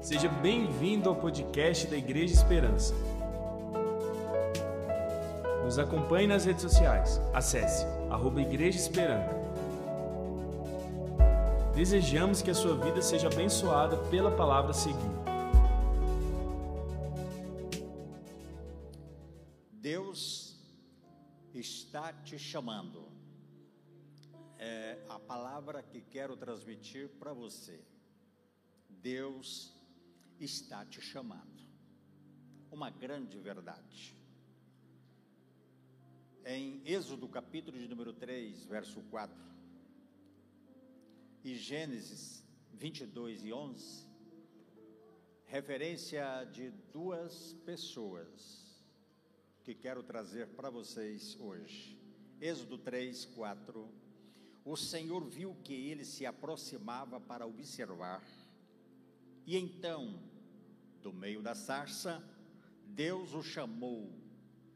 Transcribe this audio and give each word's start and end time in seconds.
Seja 0.00 0.28
bem-vindo 0.28 1.08
ao 1.08 1.16
podcast 1.16 1.88
da 1.88 1.96
Igreja 1.96 2.32
Esperança. 2.32 2.94
Nos 5.64 5.76
acompanhe 5.76 6.26
nas 6.26 6.44
redes 6.44 6.62
sociais. 6.62 7.20
Acesse 7.34 7.84
arroba 8.08 8.40
Igreja 8.40 8.78
Esperança. 8.78 9.34
Desejamos 11.74 12.40
que 12.40 12.50
a 12.50 12.54
sua 12.54 12.76
vida 12.76 13.02
seja 13.02 13.26
abençoada 13.26 13.96
pela 14.08 14.30
palavra 14.30 14.70
a 14.70 14.74
seguir. 14.74 14.96
Deus 19.72 20.56
está 21.52 22.12
te 22.12 22.38
chamando. 22.38 23.08
É 24.58 24.98
a 25.08 25.18
palavra 25.18 25.82
que 25.82 26.00
quero 26.00 26.36
transmitir 26.36 27.08
para 27.18 27.32
você. 27.32 27.80
Deus 28.88 29.72
está 29.72 29.77
te 30.38 31.00
chamando. 31.00 31.66
Uma 32.70 32.90
grande 32.90 33.38
verdade. 33.38 34.14
Em 36.44 36.80
Êxodo 36.86 37.28
capítulo 37.28 37.78
de 37.78 37.88
número 37.88 38.12
3, 38.12 38.64
verso 38.66 39.02
4, 39.10 39.36
e 41.44 41.56
Gênesis 41.56 42.44
22 42.74 43.44
e 43.44 43.52
11, 43.52 44.06
referência 45.46 46.44
de 46.44 46.70
duas 46.92 47.54
pessoas 47.64 48.68
que 49.64 49.74
quero 49.74 50.02
trazer 50.02 50.46
para 50.48 50.70
vocês 50.70 51.36
hoje. 51.40 51.98
Êxodo 52.40 52.78
3, 52.78 53.24
4. 53.26 53.88
O 54.64 54.76
Senhor 54.76 55.24
viu 55.24 55.56
que 55.64 55.74
ele 55.74 56.04
se 56.04 56.24
aproximava 56.24 57.20
para 57.20 57.46
observar, 57.46 58.22
e 59.48 59.56
então, 59.56 60.20
do 61.00 61.10
meio 61.10 61.40
da 61.40 61.54
sarça, 61.54 62.22
Deus 62.84 63.32
o 63.32 63.42
chamou: 63.42 64.12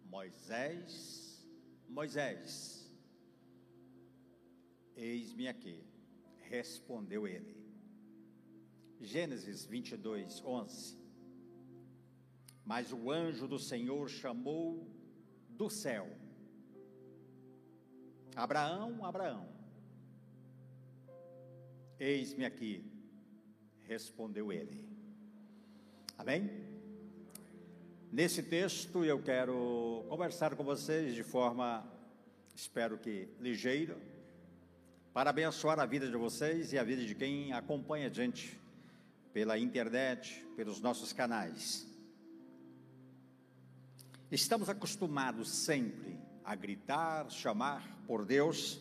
Moisés, 0.07 1.47
Moisés. 1.87 2.91
Eis-me 4.97 5.47
aqui, 5.47 5.85
respondeu 6.49 7.29
ele. 7.29 7.55
Gênesis 8.99 9.67
22, 9.67 10.43
11. 10.43 10.99
Mas 12.65 12.95
o 12.95 13.11
anjo 13.11 13.47
do 13.47 13.59
Senhor 13.59 14.09
chamou 14.09 14.91
do 15.51 15.69
céu: 15.69 16.09
Abraão, 18.35 19.05
Abraão. 19.05 19.53
Eis-me 22.01 22.47
aqui, 22.47 22.92
respondeu 23.93 24.51
ele. 24.51 24.83
Amém? 26.17 26.51
Nesse 28.11 28.43
texto 28.43 29.05
eu 29.05 29.23
quero 29.23 30.07
conversar 30.09 30.57
com 30.57 30.65
vocês 30.65 31.15
de 31.15 31.23
forma, 31.23 31.87
espero 32.55 32.97
que 32.97 33.29
ligeira, 33.39 33.97
para 35.13 35.29
abençoar 35.29 35.79
a 35.79 35.85
vida 35.85 36.09
de 36.09 36.17
vocês 36.17 36.73
e 36.73 36.79
a 36.79 36.83
vida 36.83 37.05
de 37.05 37.15
quem 37.15 37.53
acompanha 37.53 38.07
a 38.07 38.11
gente 38.11 38.59
pela 39.31 39.59
internet, 39.59 40.43
pelos 40.57 40.81
nossos 40.81 41.13
canais. 41.13 41.87
Estamos 44.31 44.71
acostumados 44.71 45.51
sempre 45.51 46.19
a 46.43 46.55
gritar, 46.55 47.31
chamar 47.31 47.87
por 48.07 48.25
Deus, 48.25 48.81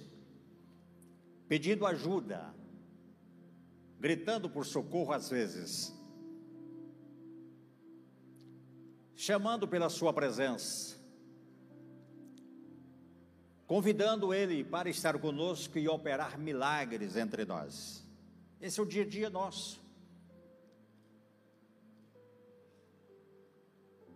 pedindo 1.50 1.86
ajuda, 1.86 2.53
gritando 4.02 4.50
por 4.50 4.66
socorro 4.66 5.14
às 5.14 5.30
vezes, 5.30 5.96
chamando 9.16 9.68
pela 9.68 9.90
Sua 9.90 10.12
presença, 10.12 10.98
convidando 13.68 14.34
Ele 14.34 14.64
para 14.64 14.90
estar 14.90 15.20
conosco 15.20 15.78
e 15.78 15.88
operar 15.88 16.40
milagres 16.40 17.16
entre 17.16 17.46
nós. 17.46 18.03
Esse 18.59 18.80
é 18.80 18.84
o 18.84 18.88
dia 18.88 19.03
a 19.03 19.08
dia 19.08 19.30
nosso. 19.30 19.80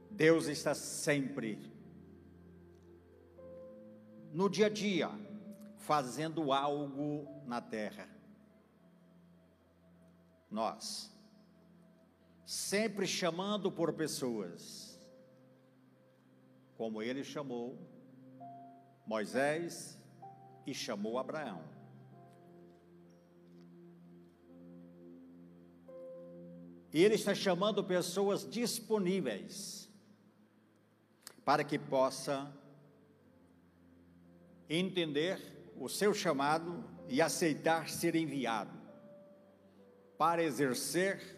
Deus 0.10 0.48
está 0.48 0.74
sempre 0.74 1.60
no 4.34 4.50
dia 4.50 4.66
a 4.66 4.70
dia 4.70 5.12
fazendo 5.78 6.52
algo 6.52 7.28
na 7.46 7.62
terra. 7.62 8.15
Nós. 10.50 11.12
Sempre 12.46 13.08
chamando 13.08 13.72
por 13.72 13.94
pessoas, 13.94 15.00
como 16.78 17.02
ele 17.02 17.24
chamou 17.24 17.78
Moisés 19.06 19.98
e 20.66 20.74
chamou 20.74 21.18
Abraão. 21.18 21.64
E 26.94 27.04
ele 27.04 27.16
está 27.16 27.36
chamando 27.36 27.84
pessoas 27.84 28.50
disponíveis 28.50 29.90
para 31.44 31.64
que 31.64 31.78
possa 31.78 32.52
entender 34.70 35.74
o 35.78 35.90
seu 35.90 36.14
chamado 36.14 36.84
e 37.10 37.22
aceitar 37.22 37.90
ser 37.90 38.16
enviado 38.16 38.75
para 40.18 40.44
exercer 40.44 41.36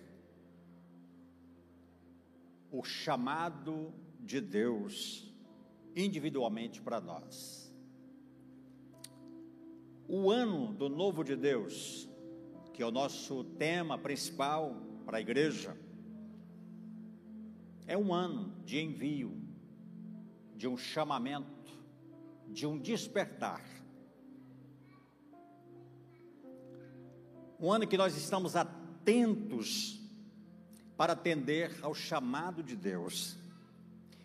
o 2.71 2.83
chamado 2.83 3.93
de 4.19 4.41
Deus 4.41 5.33
individualmente 5.95 6.81
para 6.81 7.01
nós. 7.01 7.73
O 10.07 10.29
ano 10.29 10.73
do 10.73 10.87
novo 10.87 11.23
de 11.23 11.35
Deus, 11.35 12.07
que 12.73 12.81
é 12.81 12.85
o 12.85 12.91
nosso 12.91 13.43
tema 13.43 13.97
principal 13.97 14.75
para 15.05 15.17
a 15.17 15.21
igreja, 15.21 15.75
é 17.87 17.97
um 17.97 18.13
ano 18.13 18.53
de 18.63 18.79
envio, 18.79 19.41
de 20.55 20.67
um 20.67 20.77
chamamento, 20.77 21.71
de 22.47 22.67
um 22.67 22.77
despertar. 22.77 23.76
Um 27.59 27.71
ano 27.71 27.87
que 27.87 27.97
nós 27.97 28.15
estamos 28.15 28.55
atentos 28.55 29.99
para 30.95 31.13
atender 31.13 31.71
ao 31.81 31.93
chamado 31.93 32.61
de 32.61 32.75
Deus 32.75 33.37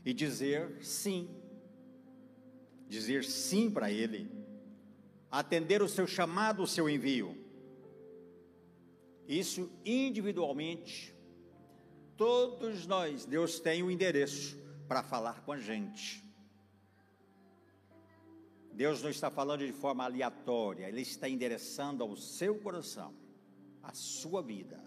e 0.04 0.12
dizer 0.12 0.82
sim, 0.82 1.28
dizer 2.88 3.24
sim 3.24 3.70
para 3.70 3.90
Ele, 3.90 4.30
atender 5.30 5.82
o 5.82 5.88
seu 5.88 6.06
chamado, 6.06 6.62
o 6.62 6.66
seu 6.66 6.88
envio. 6.88 7.36
Isso 9.26 9.70
individualmente, 9.84 11.14
todos 12.16 12.86
nós, 12.86 13.24
Deus 13.24 13.60
tem 13.60 13.82
o 13.82 13.86
um 13.86 13.90
endereço 13.90 14.58
para 14.86 15.02
falar 15.02 15.42
com 15.42 15.52
a 15.52 15.58
gente. 15.58 16.22
Deus 18.72 19.02
não 19.02 19.10
está 19.10 19.30
falando 19.30 19.66
de 19.66 19.72
forma 19.72 20.04
aleatória, 20.04 20.88
Ele 20.88 21.02
está 21.02 21.28
endereçando 21.28 22.02
ao 22.02 22.16
seu 22.16 22.58
coração, 22.58 23.14
à 23.82 23.92
sua 23.92 24.42
vida. 24.42 24.80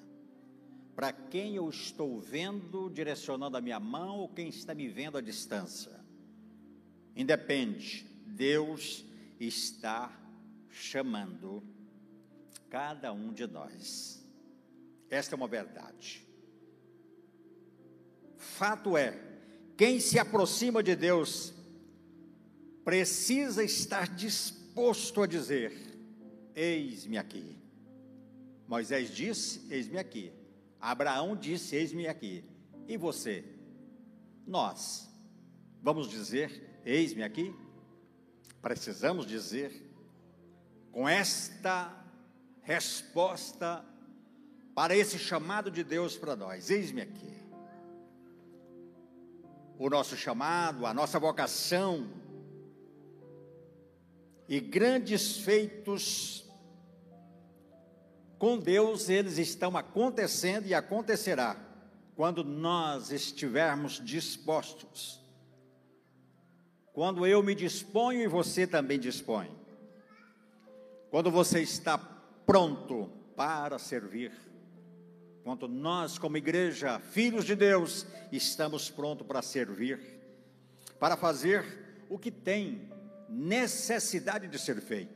Para 0.96 1.12
quem 1.12 1.56
eu 1.56 1.70
estou 1.70 2.20
vendo, 2.20 2.90
direcionando 2.90 3.58
a 3.58 3.62
minha 3.62 3.80
mão, 3.80 4.20
ou 4.20 4.30
quem 4.30 4.48
está 4.48 4.74
me 4.74 4.88
vendo 4.88 5.18
à 5.18 5.22
distância. 5.22 5.92
Independe, 7.16 8.06
Deus 8.26 9.04
está 9.40 10.12
chamando 10.70 11.62
cada 12.70 13.12
um 13.12 13.34
de 13.34 13.46
nós. 13.48 14.26
Esta 15.10 15.36
é 15.36 15.38
uma 15.38 15.48
verdade. 15.48 16.26
Fato 18.38 18.98
é, 18.98 19.20
quem 19.78 20.00
se 20.00 20.18
aproxima 20.18 20.82
de 20.82 20.96
Deus 20.96 21.54
precisa 22.84 23.64
estar 23.64 24.08
disposto 24.16 25.22
a 25.22 25.28
dizer: 25.28 25.74
Eis-me 26.56 27.18
aqui. 27.18 27.65
Moisés 28.68 29.10
disse: 29.10 29.66
Eis-me 29.70 29.98
aqui. 29.98 30.32
Abraão 30.80 31.36
disse: 31.36 31.76
Eis-me 31.76 32.08
aqui. 32.08 32.44
E 32.88 32.98
você? 32.98 33.44
Nós 34.46 35.10
vamos 35.82 36.10
dizer: 36.10 36.82
Eis-me 36.86 37.24
aqui? 37.24 37.54
Precisamos 38.62 39.26
dizer 39.26 39.84
com 40.92 41.08
esta 41.08 41.94
resposta 42.62 43.86
para 44.74 44.96
esse 44.96 45.20
chamado 45.20 45.70
de 45.70 45.84
Deus 45.84 46.18
para 46.18 46.36
nós: 46.36 46.70
Eis-me 46.70 47.02
aqui. 47.02 47.34
O 49.78 49.90
nosso 49.90 50.16
chamado, 50.16 50.86
a 50.86 50.94
nossa 50.94 51.20
vocação, 51.20 52.10
e 54.48 54.60
grandes 54.60 55.38
feitos 55.38 56.45
com 58.46 58.60
Deus, 58.60 59.10
eles 59.10 59.40
estão 59.40 59.76
acontecendo 59.76 60.68
e 60.68 60.74
acontecerá 60.76 61.58
quando 62.16 62.44
nós 62.44 63.12
estivermos 63.12 63.94
dispostos, 63.94 65.20
quando 66.94 67.26
eu 67.26 67.42
me 67.42 67.56
disponho 67.56 68.22
e 68.22 68.28
você 68.28 68.68
também 68.68 69.00
dispõe, 69.00 69.50
quando 71.10 71.32
você 71.32 71.60
está 71.60 71.98
pronto 71.98 73.10
para 73.36 73.80
servir, 73.80 74.32
quando 75.44 75.68
nós, 75.68 76.20
como 76.20 76.38
igreja, 76.38 77.00
filhos 77.00 77.46
de 77.46 77.56
Deus, 77.56 78.06
estamos 78.32 78.92
prontos 78.92 79.26
para 79.26 79.42
servir, 79.42 80.00
para 81.00 81.18
fazer 81.18 82.06
o 82.12 82.20
que 82.20 82.30
tem 82.30 82.92
necessidade 83.28 84.48
de 84.48 84.60
ser 84.60 84.80
feito. 84.82 85.15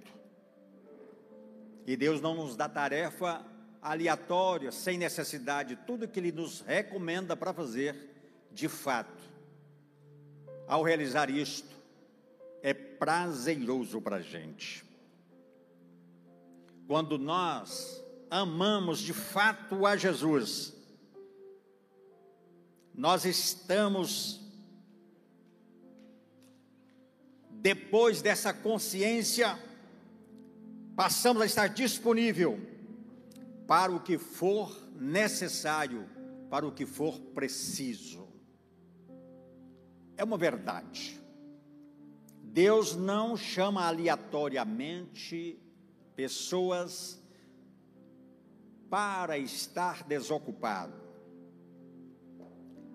E 1.90 1.98
Deus 1.98 2.22
não 2.22 2.36
nos 2.36 2.56
dá 2.56 2.70
tarefa 2.70 3.44
aleatória, 3.82 4.72
sem 4.72 4.96
necessidade, 4.96 5.76
tudo 5.88 6.08
que 6.08 6.20
Ele 6.20 6.32
nos 6.32 6.62
recomenda 6.62 7.36
para 7.36 7.52
fazer, 7.52 7.96
de 8.52 8.70
fato, 8.70 9.24
ao 10.68 10.84
realizar 10.84 11.32
isto, 11.32 11.76
é 12.62 12.76
prazeroso 12.76 14.00
para 14.00 14.18
a 14.18 14.22
gente. 14.22 14.86
Quando 16.86 17.18
nós 17.18 18.06
amamos 18.30 19.00
de 19.00 19.12
fato 19.12 19.84
a 19.88 19.98
Jesus, 19.98 20.72
nós 22.94 23.26
estamos, 23.26 24.40
depois 27.50 28.22
dessa 28.22 28.54
consciência, 28.54 29.58
passamos 31.00 31.42
a 31.42 31.46
estar 31.46 31.68
disponível 31.70 32.60
para 33.66 33.90
o 33.90 34.02
que 34.02 34.18
for 34.18 34.70
necessário, 34.98 36.06
para 36.50 36.68
o 36.68 36.74
que 36.74 36.86
for 36.86 37.18
preciso. 37.34 38.28
É 40.18 40.26
uma 40.26 40.38
verdade. 40.38 41.18
Deus 42.44 42.98
não 42.98 43.38
chama 43.38 43.88
aleatoriamente 43.88 45.58
pessoas 46.18 47.18
para 48.90 49.38
estar 49.38 50.04
desocupado. 50.04 51.02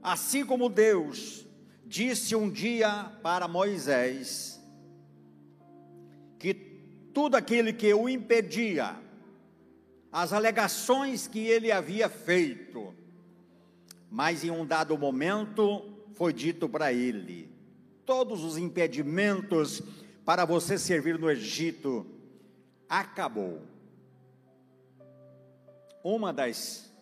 Assim 0.02 0.44
como 0.44 0.68
Deus 0.68 1.46
disse 1.86 2.36
um 2.36 2.50
dia 2.50 3.10
para 3.22 3.48
Moisés 3.48 4.62
tudo 7.14 7.36
aquilo 7.36 7.72
que 7.72 7.94
o 7.94 8.08
impedia, 8.08 8.96
as 10.10 10.32
alegações 10.32 11.28
que 11.28 11.46
ele 11.46 11.70
havia 11.70 12.08
feito, 12.08 12.92
mas 14.10 14.42
em 14.42 14.50
um 14.50 14.66
dado 14.66 14.98
momento 14.98 15.88
foi 16.14 16.32
dito 16.32 16.68
para 16.68 16.92
ele: 16.92 17.48
todos 18.04 18.42
os 18.42 18.58
impedimentos 18.58 19.80
para 20.24 20.44
você 20.44 20.76
servir 20.76 21.16
no 21.18 21.30
Egito 21.30 22.04
acabou. 22.88 23.62
Uma 26.02 26.32
das 26.32 26.92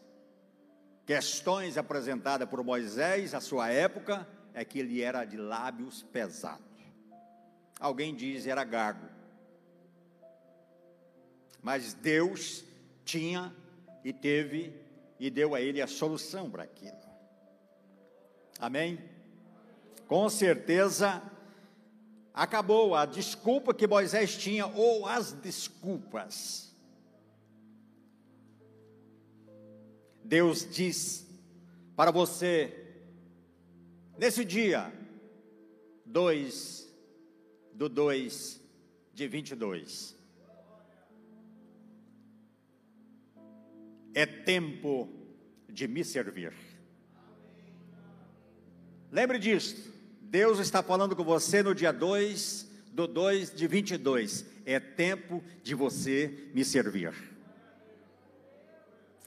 questões 1.07 1.77
apresentadas 1.77 2.49
por 2.49 2.63
Moisés 2.63 3.35
à 3.35 3.41
sua 3.41 3.71
época 3.71 4.29
é 4.55 4.65
que 4.65 4.79
ele 4.79 5.01
era 5.01 5.25
de 5.25 5.37
lábios 5.37 6.03
pesados. 6.03 6.63
Alguém 7.81 8.15
diz 8.15 8.47
era 8.47 8.63
gago 8.63 9.22
mas 11.63 11.95
Deus 11.95 12.65
tinha 13.05 13.55
e 14.05 14.13
teve 14.13 14.75
e 15.19 15.31
deu 15.31 15.55
a 15.55 15.61
ele 15.61 15.81
a 15.81 15.87
solução 15.87 16.51
para 16.51 16.65
aquilo. 16.65 17.01
Amém? 18.59 18.99
Com 20.09 20.29
certeza 20.29 21.23
acabou 22.35 22.95
a 22.95 23.07
desculpa 23.07 23.73
que 23.73 23.87
Moisés 23.87 24.37
tinha 24.37 24.67
ou 24.67 25.07
as 25.07 25.33
desculpas. 25.33 26.75
Deus 30.25 30.67
diz 30.69 31.27
para 31.95 32.11
você 32.11 32.97
nesse 34.19 34.45
dia 34.45 34.93
2 36.07 36.93
do 37.73 37.89
2 37.89 38.61
de 39.13 39.29
22 39.29 40.22
é 44.15 44.27
tempo 44.27 45.09
de 45.69 45.89
me 45.89 46.05
servir. 46.05 46.53
Lembre 49.11 49.39
disso. 49.39 49.93
Deus 50.21 50.59
está 50.59 50.83
falando 50.83 51.15
com 51.15 51.25
você 51.25 51.63
no 51.63 51.75
dia 51.75 51.93
2 51.93 52.71
do 52.93 53.07
2 53.07 53.55
de 53.55 53.67
22. 53.67 54.47
É 54.65 54.79
tempo 54.79 55.43
de 55.63 55.75
você 55.75 56.51
me 56.55 56.65
servir. 56.65 57.13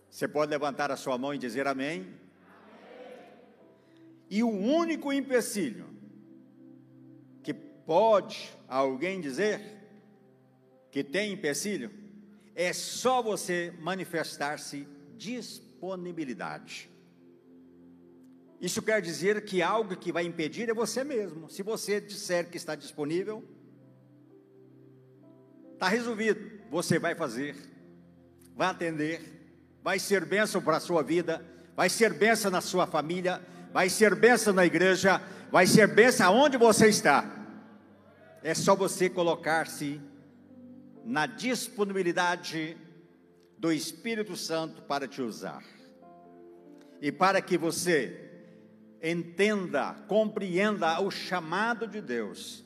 Você 0.10 0.28
pode 0.28 0.50
levantar 0.50 0.92
a 0.92 0.98
sua 0.98 1.18
mão 1.18 1.34
e 1.34 1.38
dizer 1.38 1.68
amém? 1.68 2.02
amém. 2.02 2.14
E 4.30 4.44
o 4.44 4.50
único 4.50 5.12
empecilho 5.12 5.86
que 7.44 7.54
pode 7.54 8.50
alguém 8.68 9.20
dizer 9.20 9.62
que 10.90 11.04
tem 11.04 11.34
empecilho 11.34 12.05
é 12.56 12.72
só 12.72 13.22
você 13.22 13.74
manifestar-se 13.80 14.88
disponibilidade. 15.18 16.90
Isso 18.62 18.82
quer 18.82 19.02
dizer 19.02 19.44
que 19.44 19.62
algo 19.62 19.96
que 19.98 20.12
vai 20.12 20.24
impedir 20.24 20.70
é 20.70 20.74
você 20.74 21.04
mesmo. 21.04 21.50
Se 21.50 21.62
você 21.62 22.00
disser 22.00 22.50
que 22.50 22.56
está 22.56 22.74
disponível, 22.74 23.44
está 25.74 25.90
resolvido. 25.90 26.64
Você 26.72 26.98
vai 26.98 27.14
fazer, 27.14 27.56
vai 28.56 28.70
atender, 28.70 29.22
vai 29.84 30.00
ser 30.00 30.26
bênção 30.26 30.62
para 30.62 30.78
a 30.78 30.80
sua 30.80 31.04
vida, 31.04 31.46
vai 31.76 31.90
ser 31.90 32.14
bênção 32.14 32.50
na 32.50 32.62
sua 32.62 32.88
família, 32.88 33.42
vai 33.74 33.90
ser 33.90 34.16
bênção 34.16 34.54
na 34.54 34.66
igreja, 34.66 35.22
vai 35.52 35.68
ser 35.68 35.88
bênção 35.88 36.28
aonde 36.28 36.58
você 36.58 36.88
está. 36.88 37.30
É 38.42 38.54
só 38.54 38.76
você 38.76 39.10
colocar-se 39.10 40.00
na 41.06 41.28
disponibilidade 41.28 42.76
do 43.60 43.72
Espírito 43.72 44.36
Santo 44.36 44.82
para 44.82 45.08
te 45.08 45.22
usar. 45.22 45.64
E 47.00 47.12
para 47.12 47.42
que 47.42 47.58
você 47.58 48.32
entenda, 49.02 49.94
compreenda 50.08 51.00
o 51.00 51.12
chamado 51.12 51.88
de 51.88 52.02
Deus. 52.02 52.66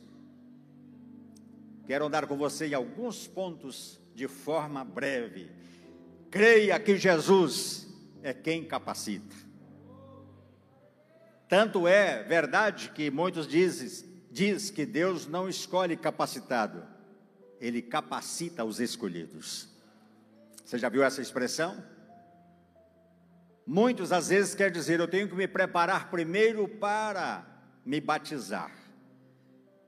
Quero 1.85 2.05
andar 2.05 2.27
com 2.27 2.37
você 2.37 2.67
em 2.67 2.73
alguns 2.73 3.27
pontos 3.27 3.99
de 4.15 4.27
forma 4.27 4.85
breve. 4.85 5.51
Creia 6.31 6.79
que 6.79 6.95
Jesus 6.95 7.87
é 8.23 8.33
quem 8.33 8.63
capacita. 8.63 9.35
Tanto 11.49 11.87
é 11.87 12.23
verdade 12.23 12.91
que 12.91 13.11
muitos 13.11 13.47
dizem 13.47 14.07
diz 14.31 14.69
que 14.69 14.85
Deus 14.85 15.25
não 15.27 15.49
escolhe 15.49 15.97
capacitado 15.97 16.98
ele 17.59 17.81
capacita 17.81 18.63
os 18.63 18.79
escolhidos. 18.79 19.67
Você 20.63 20.77
já 20.77 20.87
viu 20.87 21.03
essa 21.03 21.21
expressão? 21.21 21.83
Muitos 23.65 24.11
às 24.11 24.29
vezes 24.29 24.55
quer 24.55 24.71
dizer, 24.71 24.99
eu 24.99 25.07
tenho 25.07 25.27
que 25.27 25.35
me 25.35 25.47
preparar 25.47 26.09
primeiro 26.09 26.67
para 26.67 27.45
me 27.85 27.99
batizar. 27.99 28.71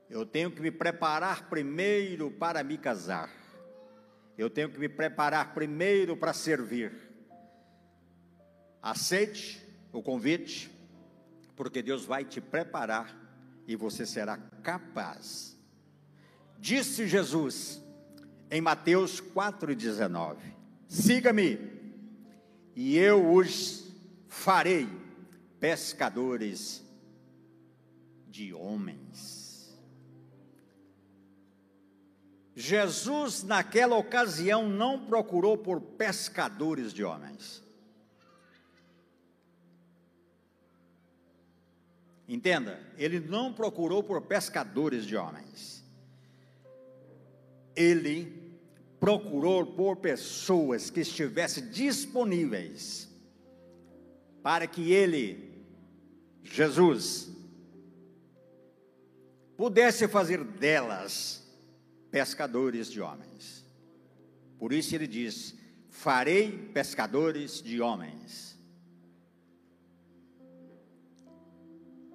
Eu 0.10 0.26
tenho 0.26 0.52
que 0.52 0.62
me 0.62 0.72
preparar 0.72 1.50
primeiro 1.50 2.30
para 2.30 2.64
me 2.64 2.78
casar. 2.78 3.30
Eu 4.38 4.50
tenho 4.50 4.70
que 4.70 4.78
me 4.78 4.90
preparar 4.90 5.54
primeiro 5.54 6.18
para 6.18 6.34
servir. 6.34 6.92
Aceite 8.82 9.66
o 9.94 10.02
convite, 10.02 10.70
porque 11.56 11.82
Deus 11.82 12.06
vai 12.06 12.26
te 12.26 12.42
preparar 12.42 13.16
e 13.68 13.76
você 13.76 14.06
será 14.06 14.38
capaz 14.64 15.61
Disse 16.62 17.08
Jesus 17.08 17.82
em 18.52 18.62
Mateus 18.62 19.20
4,19: 19.20 20.38
Siga-me, 20.88 21.60
e 22.76 22.96
eu 23.00 23.34
os 23.34 23.92
farei 24.28 24.88
pescadores 25.60 26.86
de 28.28 28.54
homens. 28.54 29.76
Jesus, 32.56 33.42
naquela 33.42 33.96
ocasião, 33.96 34.70
não 34.70 35.04
procurou 35.08 35.58
por 35.58 35.82
pescadores 35.82 36.94
de 36.94 37.04
homens. 37.04 37.64
Entenda, 42.28 42.80
ele 43.00 43.20
não 43.20 43.52
procurou 43.52 44.04
por 44.04 44.22
pescadores 44.22 45.08
de 45.08 45.18
homens 45.18 45.81
ele 47.76 48.42
procurou 49.00 49.66
por 49.66 49.98
pessoas 49.98 50.90
que 50.90 51.00
estivessem 51.00 51.70
disponíveis 51.70 53.10
para 54.44 54.68
que 54.68 54.92
ele, 54.92 55.64
Jesus, 56.44 57.30
pudesse 59.58 60.08
fazer 60.08 60.44
delas 60.44 61.44
pescadores 62.10 62.92
de 62.92 63.02
homens. 63.02 63.66
Por 64.60 64.74
isso 64.74 64.94
ele 64.94 65.08
diz: 65.08 65.56
Farei 65.90 66.52
pescadores 66.74 67.62
de 67.62 67.82
homens. 67.82 68.52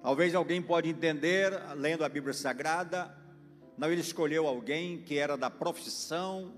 Talvez 0.01 0.33
alguém 0.33 0.61
pode 0.61 0.87
entender, 0.87 1.51
lendo 1.75 2.05
a 2.05 2.09
Bíblia 2.09 2.33
Sagrada, 2.33 3.13
não 3.77 3.91
ele 3.91 4.01
escolheu 4.01 4.47
alguém 4.47 5.01
que 5.03 5.17
era 5.17 5.37
da 5.37 5.51
profissão, 5.51 6.51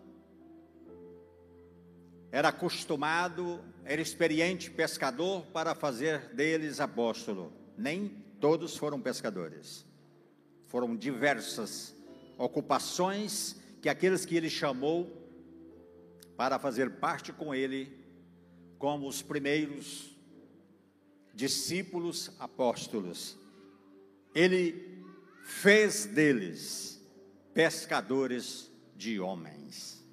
era 2.32 2.48
acostumado, 2.48 3.60
era 3.84 4.02
experiente 4.02 4.72
pescador 4.72 5.46
para 5.48 5.76
fazer 5.76 6.34
deles 6.34 6.80
apóstolo. 6.80 7.52
Nem 7.78 8.08
todos 8.40 8.78
foram 8.78 9.02
pescadores. 9.02 9.86
Foram 10.68 10.96
diversas 10.96 11.94
ocupações 12.38 13.58
que 13.82 13.90
aqueles 13.90 14.26
que 14.26 14.38
ele 14.38 14.50
chamou 14.50 15.12
para 16.38 16.58
fazer 16.58 16.90
parte 17.00 17.34
com 17.34 17.54
ele, 17.54 18.00
como 18.78 19.08
os 19.08 19.22
primeiros 19.22 20.16
discípulos 21.34 22.32
apóstolos, 22.40 23.38
ele 24.34 25.04
fez 25.44 26.06
deles 26.06 26.99
pescadores 27.54 28.72
de 28.96 29.20
homens, 29.20 30.06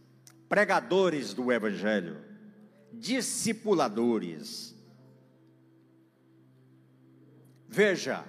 pregadores 0.48 1.34
do 1.34 1.52
Evangelho, 1.52 2.24
discipuladores. 2.92 4.74
Veja, 7.68 8.24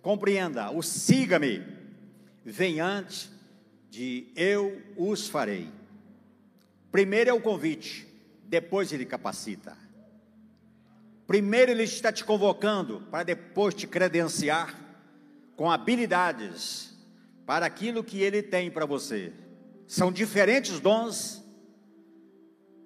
compreenda, 0.00 0.70
o 0.70 0.82
siga-me 0.82 1.62
vem 2.44 2.80
antes 2.80 3.30
de 3.90 4.32
eu 4.34 4.82
os 4.96 5.28
farei. 5.28 5.70
Primeiro 6.90 7.30
é 7.30 7.32
o 7.32 7.40
convite, 7.40 8.06
depois 8.44 8.92
ele 8.92 9.04
capacita. 9.04 9.76
Primeiro 11.26 11.70
ele 11.70 11.84
está 11.84 12.12
te 12.12 12.24
convocando 12.24 13.02
para 13.10 13.24
depois 13.24 13.74
te 13.74 13.86
credenciar 13.86 14.78
com 15.56 15.70
habilidades 15.70 16.91
para 17.46 17.66
aquilo 17.66 18.04
que 18.04 18.20
ele 18.20 18.42
tem 18.42 18.70
para 18.70 18.86
você. 18.86 19.32
São 19.86 20.12
diferentes 20.12 20.80
dons 20.80 21.42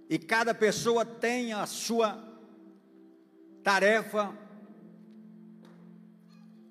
e 0.08 0.18
cada 0.18 0.54
pessoa 0.54 1.04
tem 1.04 1.52
a 1.52 1.66
sua 1.66 2.22
tarefa. 3.62 4.36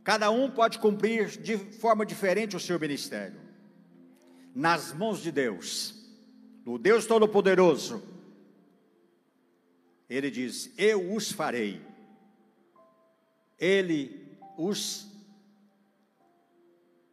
Cada 0.03 0.29
um 0.31 0.49
pode 0.49 0.79
cumprir 0.79 1.29
de 1.41 1.57
forma 1.57 2.05
diferente 2.05 2.55
o 2.55 2.59
seu 2.59 2.79
ministério. 2.79 3.39
Nas 4.53 4.93
mãos 4.93 5.21
de 5.21 5.31
Deus, 5.31 6.05
do 6.63 6.77
Deus 6.77 7.05
Todo-Poderoso, 7.05 8.01
ele 10.09 10.31
diz: 10.31 10.71
Eu 10.77 11.13
os 11.13 11.31
farei. 11.31 11.81
Ele 13.59 14.37
os 14.57 15.14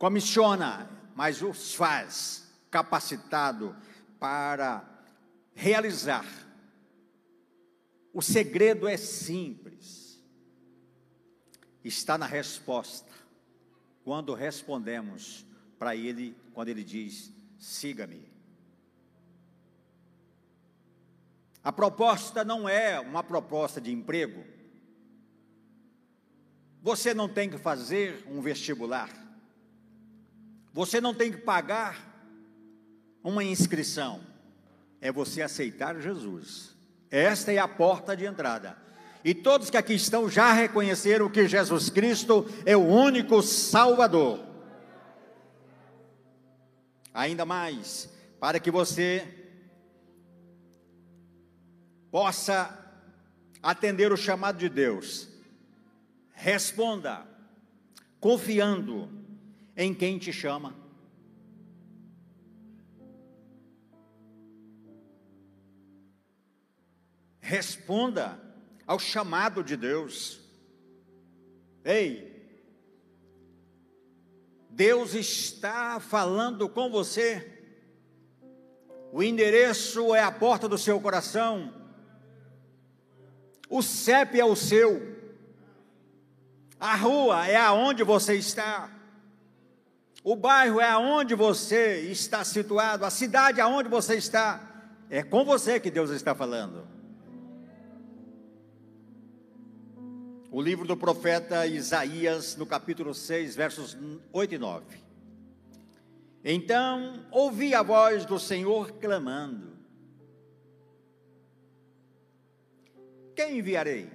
comissiona, 0.02 0.90
mas 1.14 1.42
os 1.42 1.76
faz 1.76 2.52
capacitado 2.68 3.76
para 4.18 4.84
realizar. 5.54 6.26
O 8.12 8.20
segredo 8.20 8.88
é 8.88 8.96
simples. 8.96 10.20
Está 11.84 12.18
na 12.18 12.26
resposta. 12.26 13.12
Quando 14.02 14.34
respondemos 14.34 15.46
para 15.78 15.94
ele, 15.94 16.36
quando 16.52 16.66
ele 16.66 16.82
diz: 16.82 17.32
"Siga-me". 17.56 18.28
A 21.62 21.70
proposta 21.70 22.42
não 22.42 22.68
é 22.68 22.98
uma 22.98 23.22
proposta 23.22 23.80
de 23.80 23.92
emprego. 23.92 24.44
Você 26.82 27.14
não 27.14 27.28
tem 27.28 27.48
que 27.48 27.56
fazer 27.56 28.24
um 28.26 28.40
vestibular. 28.40 29.21
Você 30.72 31.00
não 31.00 31.14
tem 31.14 31.30
que 31.30 31.38
pagar 31.38 32.12
uma 33.22 33.44
inscrição. 33.44 34.20
É 35.00 35.12
você 35.12 35.42
aceitar 35.42 36.00
Jesus. 36.00 36.74
Esta 37.10 37.52
é 37.52 37.58
a 37.58 37.68
porta 37.68 38.16
de 38.16 38.24
entrada. 38.24 38.76
E 39.24 39.34
todos 39.34 39.70
que 39.70 39.76
aqui 39.76 39.94
estão 39.94 40.28
já 40.28 40.52
reconheceram 40.52 41.30
que 41.30 41.46
Jesus 41.46 41.90
Cristo 41.90 42.46
é 42.64 42.76
o 42.76 42.84
único 42.84 43.42
Salvador. 43.42 44.40
Ainda 47.14 47.44
mais, 47.44 48.08
para 48.40 48.58
que 48.58 48.70
você 48.70 49.28
possa 52.10 52.78
atender 53.62 54.12
o 54.12 54.16
chamado 54.16 54.58
de 54.58 54.68
Deus, 54.68 55.28
responda 56.32 57.26
confiando 58.18 59.21
em 59.76 59.94
quem 59.94 60.18
te 60.18 60.32
chama. 60.32 60.74
Responda 67.40 68.40
ao 68.86 68.98
chamado 68.98 69.62
de 69.62 69.76
Deus. 69.76 70.40
Ei, 71.84 72.32
Deus 74.70 75.14
está 75.14 76.00
falando 76.00 76.68
com 76.68 76.90
você. 76.90 77.48
O 79.12 79.22
endereço 79.22 80.14
é 80.14 80.22
a 80.22 80.32
porta 80.32 80.66
do 80.66 80.78
seu 80.78 80.98
coração. 80.98 81.74
O 83.68 83.82
CEP 83.82 84.40
é 84.40 84.44
o 84.44 84.56
seu. 84.56 85.12
A 86.80 86.96
rua 86.96 87.46
é 87.46 87.56
aonde 87.56 88.02
você 88.02 88.34
está. 88.34 88.90
O 90.24 90.36
bairro 90.36 90.80
é 90.80 90.88
aonde 90.88 91.34
você 91.34 92.00
está 92.02 92.44
situado. 92.44 93.04
A 93.04 93.10
cidade 93.10 93.60
aonde 93.60 93.88
você 93.88 94.16
está. 94.16 94.60
É 95.10 95.22
com 95.22 95.44
você 95.44 95.80
que 95.80 95.90
Deus 95.90 96.10
está 96.10 96.34
falando. 96.34 96.86
O 100.50 100.60
livro 100.60 100.86
do 100.86 100.96
profeta 100.96 101.66
Isaías, 101.66 102.56
no 102.56 102.66
capítulo 102.66 103.14
6, 103.14 103.56
versos 103.56 103.96
8 104.32 104.54
e 104.54 104.58
9. 104.58 104.84
Então 106.44 107.26
ouvi 107.30 107.74
a 107.74 107.82
voz 107.82 108.24
do 108.24 108.38
Senhor 108.38 108.92
clamando: 108.92 109.72
Quem 113.34 113.58
enviarei? 113.58 114.10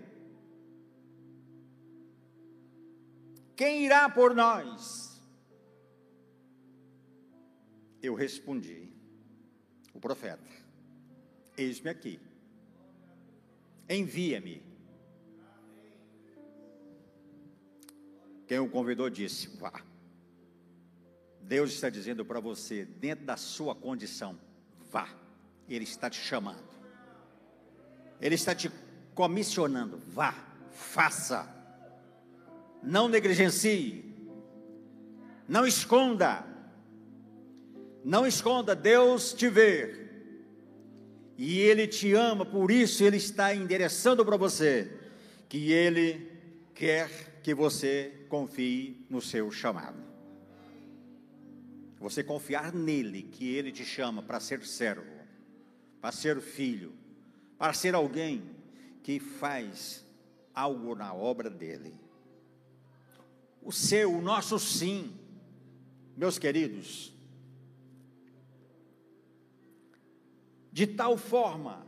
Quem 3.56 3.86
irá 3.86 4.08
por 4.08 4.36
nós? 4.36 5.07
Eu 8.02 8.14
respondi, 8.16 8.90
o 9.94 10.00
profeta: 10.00 10.50
Eis-me 11.58 11.90
aqui, 11.90 12.20
envia-me. 13.90 14.62
Quem 18.48 18.60
o 18.60 18.70
convidou 18.70 19.10
disse: 19.10 19.48
Vá. 19.58 19.84
Deus 21.42 21.72
está 21.72 21.90
dizendo 21.90 22.26
para 22.26 22.42
você, 22.42 22.84
dentro 22.84 23.26
da 23.26 23.38
sua 23.38 23.74
condição, 23.74 24.38
vá. 24.92 25.08
Ele 25.68 25.86
está 25.86 26.10
te 26.10 26.20
chamando. 26.20 26.68
Ele 28.20 28.36
está 28.36 28.54
te 28.54 28.70
comissionando. 29.16 29.98
Vá, 29.98 30.34
faça. 30.72 31.48
Não 32.84 33.08
negligencie. 33.08 34.14
Não 35.48 35.66
esconda. 35.66 36.46
Não 38.08 38.26
esconda, 38.26 38.74
Deus 38.74 39.34
te 39.34 39.50
vê. 39.50 40.08
E 41.38 41.60
Ele 41.60 41.86
te 41.86 42.14
ama, 42.14 42.46
por 42.46 42.72
isso 42.72 43.04
Ele 43.04 43.18
está 43.18 43.54
endereçando 43.54 44.26
para 44.26 44.38
você 44.38 44.90
que 45.50 45.74
Ele 45.74 46.32
quer 46.74 47.42
que 47.44 47.54
você 47.54 48.26
confie 48.30 49.06
no 49.10 49.22
seu 49.22 49.52
chamado. 49.52 50.02
Você 52.00 52.24
confiar 52.24 52.72
nele, 52.74 53.24
que 53.24 53.54
Ele 53.54 53.74
te 53.74 53.84
chama 53.84 54.24
para 54.24 54.40
ser 54.40 54.66
servo, 54.66 55.04
para 56.00 56.14
ser 56.14 56.40
filho, 56.40 56.94
para 57.58 57.74
ser 57.74 57.94
alguém 57.94 58.42
que 59.04 59.20
faz 59.20 60.06
algo 60.56 60.96
na 60.96 61.14
obra 61.14 61.50
dele. 61.50 61.94
O 63.62 63.74
seu, 63.74 64.14
o 64.14 64.22
nosso 64.22 64.58
sim, 64.58 65.14
meus 66.16 66.40
queridos, 66.40 67.17
de 70.78 70.86
tal 70.86 71.18
forma 71.18 71.84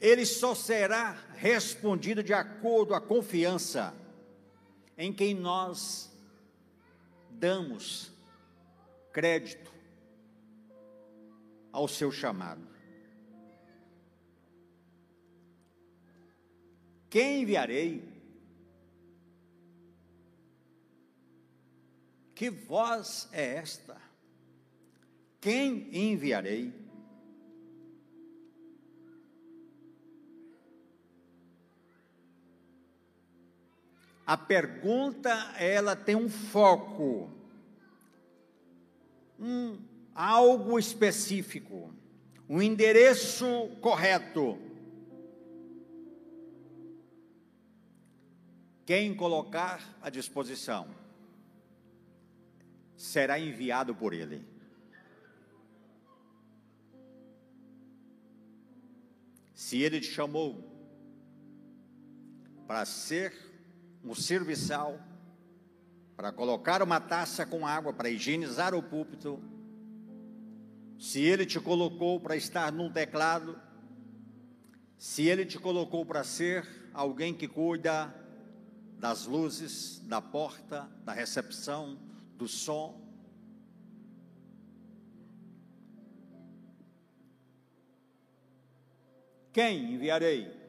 ele 0.00 0.24
só 0.24 0.54
será 0.54 1.12
respondido 1.34 2.22
de 2.22 2.32
acordo 2.32 2.94
a 2.94 3.00
confiança 3.02 3.94
em 4.96 5.12
quem 5.12 5.34
nós 5.34 6.10
damos 7.32 8.10
crédito 9.12 9.70
ao 11.70 11.86
seu 11.86 12.10
chamado. 12.10 12.66
Quem 17.10 17.42
enviarei? 17.42 18.08
Que 22.34 22.48
voz 22.48 23.28
é 23.32 23.56
esta? 23.56 24.00
Quem 25.42 25.94
enviarei? 25.94 26.85
A 34.26 34.36
pergunta, 34.36 35.30
ela 35.56 35.94
tem 35.94 36.16
um 36.16 36.28
foco, 36.28 37.30
um 39.38 39.78
algo 40.12 40.78
específico, 40.80 41.94
um 42.48 42.60
endereço 42.60 43.68
correto. 43.80 44.58
Quem 48.84 49.14
colocar 49.14 49.96
à 50.02 50.10
disposição 50.10 50.88
será 52.96 53.38
enviado 53.38 53.94
por 53.94 54.12
ele. 54.12 54.44
Se 59.54 59.80
ele 59.80 60.00
te 60.00 60.06
chamou 60.06 60.64
para 62.66 62.84
ser 62.84 63.45
um 64.06 64.14
serviçal, 64.14 65.00
para 66.16 66.32
colocar 66.32 66.80
uma 66.80 67.00
taça 67.00 67.44
com 67.44 67.66
água, 67.66 67.92
para 67.92 68.08
higienizar 68.08 68.74
o 68.74 68.82
púlpito, 68.82 69.42
se 70.98 71.20
ele 71.20 71.44
te 71.44 71.60
colocou 71.60 72.18
para 72.20 72.36
estar 72.36 72.72
num 72.72 72.90
teclado, 72.90 73.60
se 74.96 75.26
ele 75.26 75.44
te 75.44 75.58
colocou 75.58 76.06
para 76.06 76.24
ser 76.24 76.66
alguém 76.94 77.34
que 77.34 77.46
cuida 77.46 78.14
das 78.98 79.26
luzes, 79.26 79.98
da 80.06 80.22
porta, 80.22 80.88
da 81.04 81.12
recepção, 81.12 81.98
do 82.36 82.48
som. 82.48 83.04
Quem 89.52 89.94
enviarei? 89.94 90.65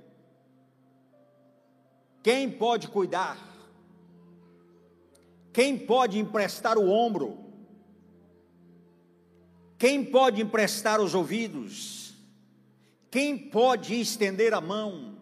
Quem 2.27 2.51
pode 2.51 2.89
cuidar? 2.89 3.38
Quem 5.53 5.79
pode 5.79 6.19
emprestar 6.19 6.77
o 6.77 6.89
ombro? 6.89 7.38
Quem 9.77 10.03
pode 10.03 10.41
emprestar 10.41 11.00
os 11.00 11.15
ouvidos? 11.15 12.13
Quem 13.10 13.38
pode 13.38 13.98
estender 13.98 14.53
a 14.53 14.60
mão? 14.60 15.17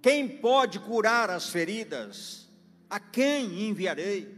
Quem 0.00 0.26
pode 0.26 0.80
curar 0.80 1.28
as 1.28 1.50
feridas? 1.50 2.48
A 2.88 2.98
quem 2.98 3.68
enviarei? 3.68 4.34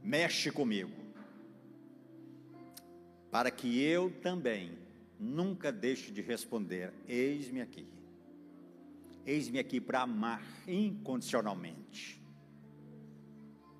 Mexe 0.00 0.52
comigo, 0.52 1.01
para 3.32 3.50
que 3.50 3.82
eu 3.82 4.10
também 4.20 4.78
nunca 5.18 5.72
deixe 5.72 6.12
de 6.12 6.20
responder: 6.20 6.92
Eis-me 7.08 7.62
aqui. 7.62 7.88
Eis-me 9.24 9.58
aqui 9.58 9.80
para 9.80 10.02
amar 10.02 10.42
incondicionalmente. 10.68 12.22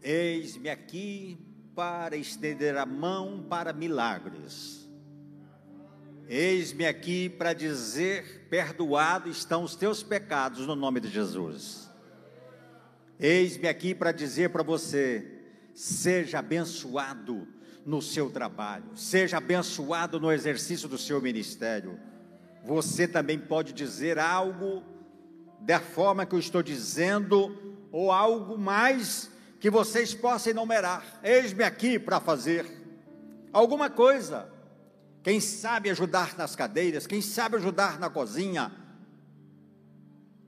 Eis-me 0.01 0.71
aqui 0.71 1.37
para 1.75 2.17
estender 2.17 2.77
a 2.79 2.87
mão 2.87 3.45
para 3.47 3.75
milagres. 3.75 4.89
Eis-me 6.27 6.87
aqui 6.87 7.29
para 7.29 7.53
dizer: 7.53 8.49
perdoado 8.49 9.29
estão 9.29 9.65
os 9.65 9.77
teus 9.77 10.03
pecados 10.03 10.67
no 10.67 10.75
nome 10.75 10.99
de 10.99 11.11
Jesus. 11.11 11.91
Eis-me 13.21 13.69
aqui 13.69 13.95
para 13.95 14.13
dizer 14.13 14.49
para 14.49 14.63
você: 14.63 15.43
seja 15.75 16.39
abençoado 16.39 17.47
no 17.85 18.01
seu 18.01 18.31
trabalho, 18.31 18.97
seja 18.97 19.39
abençoado 19.39 20.21
no 20.21 20.31
exercício 20.31 20.89
do 20.89 20.99
seu 20.99 21.21
ministério. 21.21 21.99
Você 22.65 23.09
também 23.09 23.39
pode 23.39 23.73
dizer 23.73 24.19
algo 24.19 24.83
da 25.61 25.81
forma 25.81 26.25
que 26.27 26.35
eu 26.35 26.39
estou 26.39 26.63
dizendo, 26.63 27.77
ou 27.91 28.11
algo 28.11 28.57
mais 28.57 29.31
que 29.61 29.71
vocês 29.71 30.15
possam 30.15 30.53
enumerar. 30.53 31.21
Eis-me 31.23 31.63
aqui 31.65 31.99
para 31.99 32.21
fazer 32.21 32.67
alguma 33.53 33.91
coisa. 33.91 34.49
Quem 35.23 35.41
sabe 35.41 35.91
ajudar 35.91 36.37
nas 36.37 36.57
cadeiras, 36.57 37.07
quem 37.07 37.21
sabe 37.21 37.57
ajudar 37.57 37.99
na 37.99 38.11
cozinha, 38.11 38.73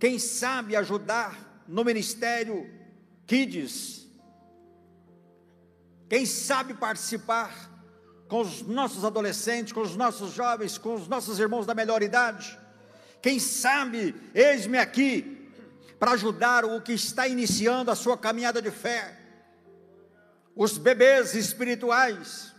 quem 0.01 0.19
sabe 0.19 0.75
ajudar 0.75 1.65
no 1.69 1.85
ministério 1.85 2.69
Kids, 3.27 4.04
quem 6.09 6.27
sabe 6.27 6.75
participar 6.75 7.71
com 8.29 8.41
os 8.41 8.63
nossos 8.63 9.05
adolescentes, 9.05 9.73
com 9.73 9.81
os 9.81 9.97
nossos 9.97 10.33
jovens, 10.33 10.79
com 10.79 10.95
os 10.95 11.09
nossos 11.09 11.39
irmãos 11.39 11.67
da 11.67 11.75
melhor 11.75 12.03
idade. 12.03 12.59
Quem 13.23 13.39
sabe, 13.39 14.15
eis-me 14.35 14.79
aqui 14.79 15.51
para 15.99 16.13
ajudar 16.13 16.65
o 16.65 16.81
que 16.81 16.93
está 16.93 17.27
iniciando 17.27 17.91
a 17.91 17.95
sua 17.95 18.19
caminhada 18.19 18.61
de 18.61 18.71
fé. 18.71 19.19
Os 20.55 20.77
bebês 20.77 21.35
espirituais, 21.35 22.53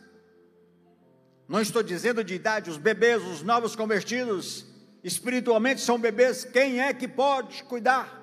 não 1.47 1.61
estou 1.61 1.83
dizendo 1.83 2.23
de 2.23 2.33
idade, 2.33 2.69
os 2.69 2.77
bebês, 2.77 3.21
os 3.23 3.41
novos 3.41 3.75
convertidos, 3.75 4.65
espiritualmente 5.03 5.81
são 5.81 5.99
bebês, 5.99 6.43
quem 6.43 6.81
é 6.81 6.93
que 6.93 7.07
pode 7.07 7.63
cuidar? 7.65 8.14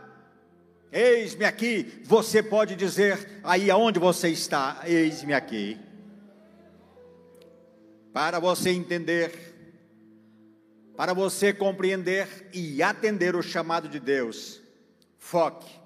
Eis-me 0.93 1.45
aqui, 1.45 2.03
você 2.05 2.43
pode 2.43 2.77
dizer 2.77 3.41
aí 3.43 3.71
aonde 3.71 3.99
você 3.99 4.29
está, 4.29 4.83
eis-me 4.85 5.33
aqui. 5.33 5.79
Para 8.13 8.39
você 8.39 8.71
entender, 8.71 9.33
para 10.97 11.15
você 11.15 11.53
compreender 11.53 12.51
e 12.53 12.83
atender 12.83 13.35
o 13.35 13.43
chamado 13.43 13.89
de 13.89 13.99
Deus, 13.99 14.63
Foque 15.23 15.81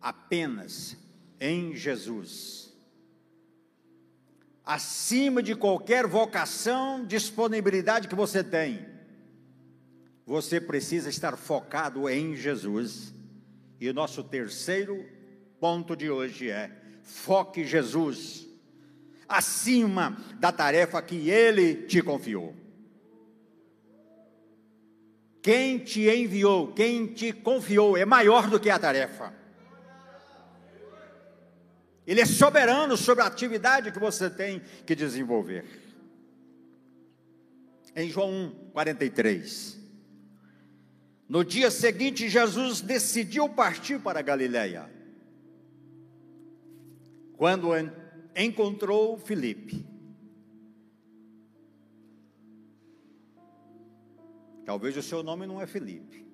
apenas 0.00 0.96
em 1.40 1.74
Jesus. 1.76 2.74
Acima 4.66 5.40
de 5.40 5.54
qualquer 5.54 6.04
vocação, 6.06 7.06
disponibilidade 7.06 8.08
que 8.08 8.14
você 8.16 8.42
tem, 8.42 8.84
você 10.26 10.60
precisa 10.60 11.08
estar 11.08 11.36
focado 11.36 12.08
em 12.08 12.36
Jesus. 12.36 13.12
E 13.80 13.88
o 13.88 13.94
nosso 13.94 14.22
terceiro 14.22 15.04
ponto 15.58 15.96
de 15.96 16.10
hoje 16.10 16.50
é: 16.50 16.70
foque 17.02 17.64
Jesus 17.64 18.48
acima 19.28 20.16
da 20.38 20.52
tarefa 20.52 21.00
que 21.00 21.30
ele 21.30 21.86
te 21.86 22.02
confiou. 22.02 22.54
Quem 25.40 25.78
te 25.78 26.08
enviou, 26.08 26.72
quem 26.72 27.06
te 27.06 27.32
confiou 27.32 27.96
é 27.96 28.04
maior 28.04 28.48
do 28.48 28.60
que 28.60 28.70
a 28.70 28.78
tarefa. 28.78 29.34
Ele 32.06 32.20
é 32.20 32.26
soberano 32.26 32.96
sobre 32.96 33.24
a 33.24 33.26
atividade 33.26 33.90
que 33.90 33.98
você 33.98 34.28
tem 34.28 34.60
que 34.86 34.94
desenvolver. 34.94 35.64
Em 37.94 38.08
João 38.08 38.30
1, 38.30 38.70
43. 38.72 39.81
No 41.28 41.44
dia 41.44 41.70
seguinte, 41.70 42.28
Jesus 42.28 42.80
decidiu 42.80 43.48
partir 43.48 43.98
para 44.00 44.20
Galiléia. 44.22 44.90
Quando 47.36 47.70
encontrou 48.36 49.18
Filipe, 49.18 49.92
Talvez 54.64 54.96
o 54.96 55.02
seu 55.02 55.22
nome 55.22 55.46
não 55.46 55.60
é 55.60 55.66
Felipe. 55.66 56.24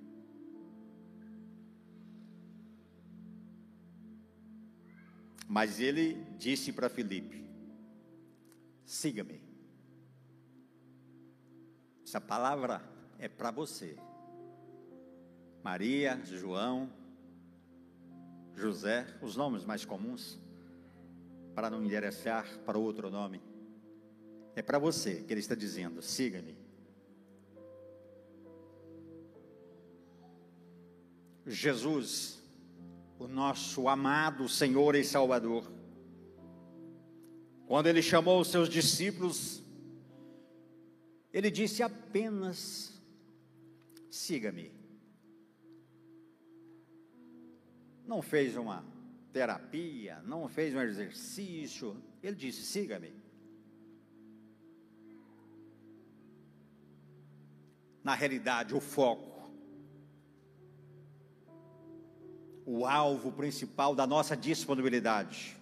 Mas 5.48 5.80
ele 5.80 6.22
disse 6.38 6.72
para 6.72 6.90
Felipe: 6.90 7.44
siga-me. 8.84 9.40
Essa 12.04 12.20
palavra 12.20 12.82
é 13.18 13.28
para 13.28 13.50
você. 13.50 13.96
Maria, 15.62 16.20
João, 16.24 16.90
José, 18.54 19.06
os 19.22 19.36
nomes 19.36 19.64
mais 19.64 19.84
comuns, 19.84 20.38
para 21.54 21.70
não 21.70 21.84
endereçar 21.84 22.46
para 22.64 22.78
outro 22.78 23.10
nome. 23.10 23.40
É 24.54 24.62
para 24.62 24.78
você 24.78 25.22
que 25.22 25.32
ele 25.32 25.40
está 25.40 25.54
dizendo: 25.54 26.02
siga-me. 26.02 26.56
Jesus, 31.46 32.42
o 33.18 33.26
nosso 33.26 33.88
amado 33.88 34.48
Senhor 34.48 34.94
e 34.94 35.04
Salvador, 35.04 35.70
quando 37.66 37.86
ele 37.86 38.02
chamou 38.02 38.40
os 38.40 38.48
seus 38.48 38.68
discípulos, 38.68 39.62
ele 41.32 41.50
disse 41.50 41.82
apenas: 41.82 43.00
siga-me. 44.10 44.77
Não 48.08 48.22
fez 48.22 48.56
uma 48.56 48.82
terapia, 49.34 50.22
não 50.24 50.48
fez 50.48 50.74
um 50.74 50.80
exercício, 50.80 52.02
ele 52.22 52.34
disse: 52.34 52.62
siga-me. 52.62 53.12
Na 58.02 58.14
realidade, 58.14 58.74
o 58.74 58.80
foco, 58.80 59.52
o 62.64 62.86
alvo 62.86 63.30
principal 63.30 63.94
da 63.94 64.06
nossa 64.06 64.34
disponibilidade 64.34 65.54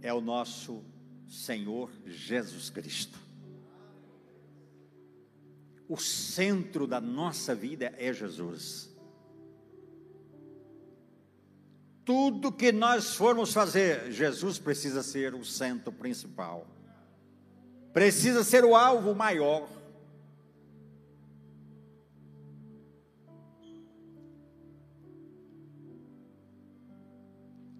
é 0.00 0.14
o 0.14 0.22
nosso 0.22 0.82
Senhor 1.28 1.90
Jesus 2.06 2.70
Cristo. 2.70 3.18
O 5.86 5.98
centro 5.98 6.86
da 6.86 7.02
nossa 7.02 7.54
vida 7.54 7.92
é 7.98 8.14
Jesus. 8.14 8.93
Tudo 12.04 12.52
que 12.52 12.70
nós 12.70 13.14
formos 13.14 13.52
fazer, 13.52 14.12
Jesus 14.12 14.58
precisa 14.58 15.02
ser 15.02 15.34
o 15.34 15.42
centro 15.42 15.90
principal, 15.90 16.66
precisa 17.94 18.44
ser 18.44 18.62
o 18.62 18.76
alvo 18.76 19.14
maior. 19.14 19.66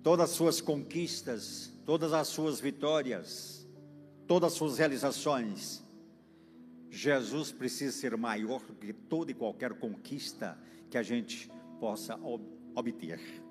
Todas 0.03 0.31
as 0.31 0.37
suas 0.37 0.61
conquistas, 0.61 1.71
todas 1.85 2.13
as 2.15 2.29
suas 2.29 2.61
vitórias, 2.61 3.67
todas 4.27 4.53
as 4.53 4.59
suas 4.59 4.79
realizações, 4.79 5.83
Jesus 6.91 7.53
precisa 7.53 7.93
ser 7.93 8.17
maior 8.17 8.61
do 8.61 8.75
que 8.75 8.93
toda 8.93 9.31
e 9.31 9.35
qualquer 9.35 9.75
conquista 9.75 10.59
que 10.89 10.97
a 10.97 11.03
gente 11.03 11.51
possa 11.79 12.19
obter. 12.75 13.44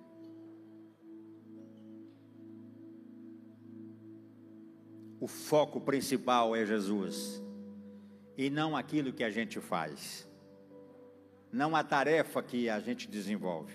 O 5.24 5.28
foco 5.28 5.80
principal 5.80 6.54
é 6.54 6.66
Jesus 6.66 7.42
e 8.38 8.50
não 8.50 8.76
aquilo 8.76 9.14
que 9.14 9.24
a 9.24 9.30
gente 9.30 9.58
faz, 9.62 10.28
não 11.50 11.78
a 11.78 11.82
tarefa 11.82 12.44
que 12.44 12.70
a 12.70 12.78
gente 12.82 13.08
desenvolve. 13.08 13.74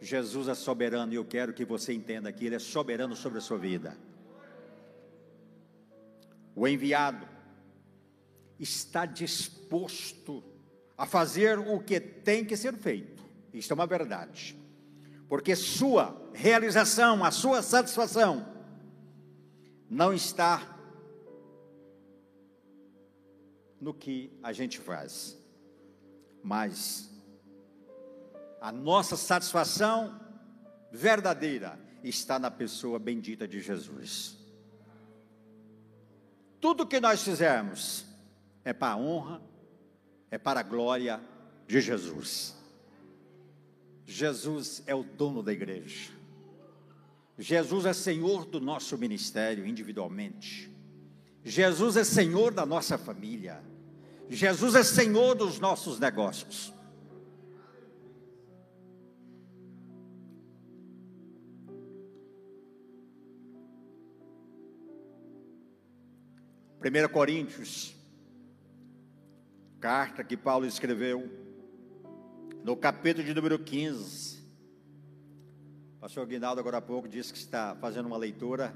Jesus 0.00 0.48
é 0.48 0.54
soberano 0.54 1.12
e 1.12 1.14
eu 1.14 1.24
quero 1.24 1.52
que 1.52 1.64
você 1.64 1.92
entenda 1.92 2.32
que 2.32 2.44
Ele 2.44 2.56
é 2.56 2.58
soberano 2.58 3.14
sobre 3.14 3.38
a 3.38 3.40
sua 3.40 3.56
vida. 3.56 3.96
O 6.56 6.66
enviado 6.66 7.24
está 8.58 9.06
disposto 9.06 10.42
a 10.98 11.06
fazer 11.06 11.56
o 11.60 11.78
que 11.78 12.00
tem 12.00 12.44
que 12.44 12.56
ser 12.56 12.74
feito. 12.74 13.22
Isto 13.54 13.70
é 13.70 13.74
uma 13.74 13.86
verdade. 13.86 14.58
Porque 15.28 15.54
sua 15.54 16.20
realização, 16.34 17.22
a 17.22 17.30
sua 17.30 17.62
satisfação, 17.62 18.51
não 19.92 20.14
está 20.14 20.74
no 23.78 23.92
que 23.92 24.32
a 24.42 24.50
gente 24.50 24.78
faz, 24.78 25.36
mas 26.42 27.10
a 28.58 28.72
nossa 28.72 29.18
satisfação 29.18 30.18
verdadeira 30.90 31.78
está 32.02 32.38
na 32.38 32.50
pessoa 32.50 32.98
bendita 32.98 33.46
de 33.46 33.60
Jesus. 33.60 34.38
Tudo 36.58 36.86
que 36.86 36.98
nós 36.98 37.22
fizermos 37.22 38.06
é 38.64 38.72
para 38.72 38.94
a 38.94 38.96
honra, 38.96 39.42
é 40.30 40.38
para 40.38 40.60
a 40.60 40.62
glória 40.62 41.20
de 41.66 41.82
Jesus. 41.82 42.56
Jesus 44.06 44.82
é 44.86 44.94
o 44.94 45.02
dono 45.02 45.42
da 45.42 45.52
igreja. 45.52 46.21
Jesus 47.42 47.86
é 47.86 47.92
Senhor 47.92 48.44
do 48.46 48.60
nosso 48.60 48.96
ministério 48.96 49.66
individualmente. 49.66 50.72
Jesus 51.42 51.96
é 51.96 52.04
Senhor 52.04 52.54
da 52.54 52.64
nossa 52.64 52.96
família. 52.96 53.60
Jesus 54.30 54.76
é 54.76 54.84
Senhor 54.84 55.34
dos 55.34 55.58
nossos 55.58 55.98
negócios. 55.98 56.72
1 66.80 67.12
Coríntios, 67.12 67.92
carta 69.80 70.22
que 70.22 70.36
Paulo 70.36 70.64
escreveu, 70.64 71.28
no 72.62 72.76
capítulo 72.76 73.26
de 73.26 73.34
número 73.34 73.58
15. 73.58 74.41
Pastor 76.02 76.26
Guinaldo, 76.26 76.60
agora 76.60 76.78
há 76.78 76.82
pouco, 76.82 77.06
disse 77.06 77.32
que 77.32 77.38
está 77.38 77.76
fazendo 77.76 78.06
uma 78.06 78.16
leitura 78.16 78.74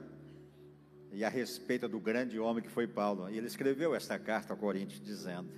e 1.10 1.24
a 1.24 1.28
respeito 1.28 1.88
do 1.88 1.98
grande 1.98 2.38
homem 2.38 2.62
que 2.62 2.70
foi 2.70 2.86
Paulo. 2.86 3.28
E 3.28 3.36
ele 3.36 3.48
escreveu 3.48 3.96
esta 3.96 4.16
carta 4.16 4.54
a 4.54 4.56
Coríntios, 4.56 5.00
dizendo: 5.00 5.50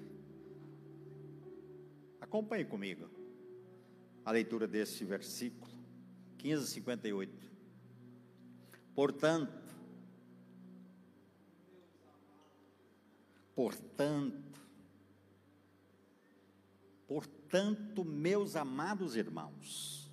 Acompanhe 2.22 2.64
comigo 2.64 3.10
a 4.24 4.32
leitura 4.32 4.66
desse 4.66 5.04
versículo, 5.04 5.70
15, 6.38 6.68
58. 6.68 7.52
Portanto, 8.94 9.68
Portanto, 13.54 14.58
portanto, 17.06 18.04
meus 18.04 18.54
amados 18.54 19.16
irmãos, 19.16 20.07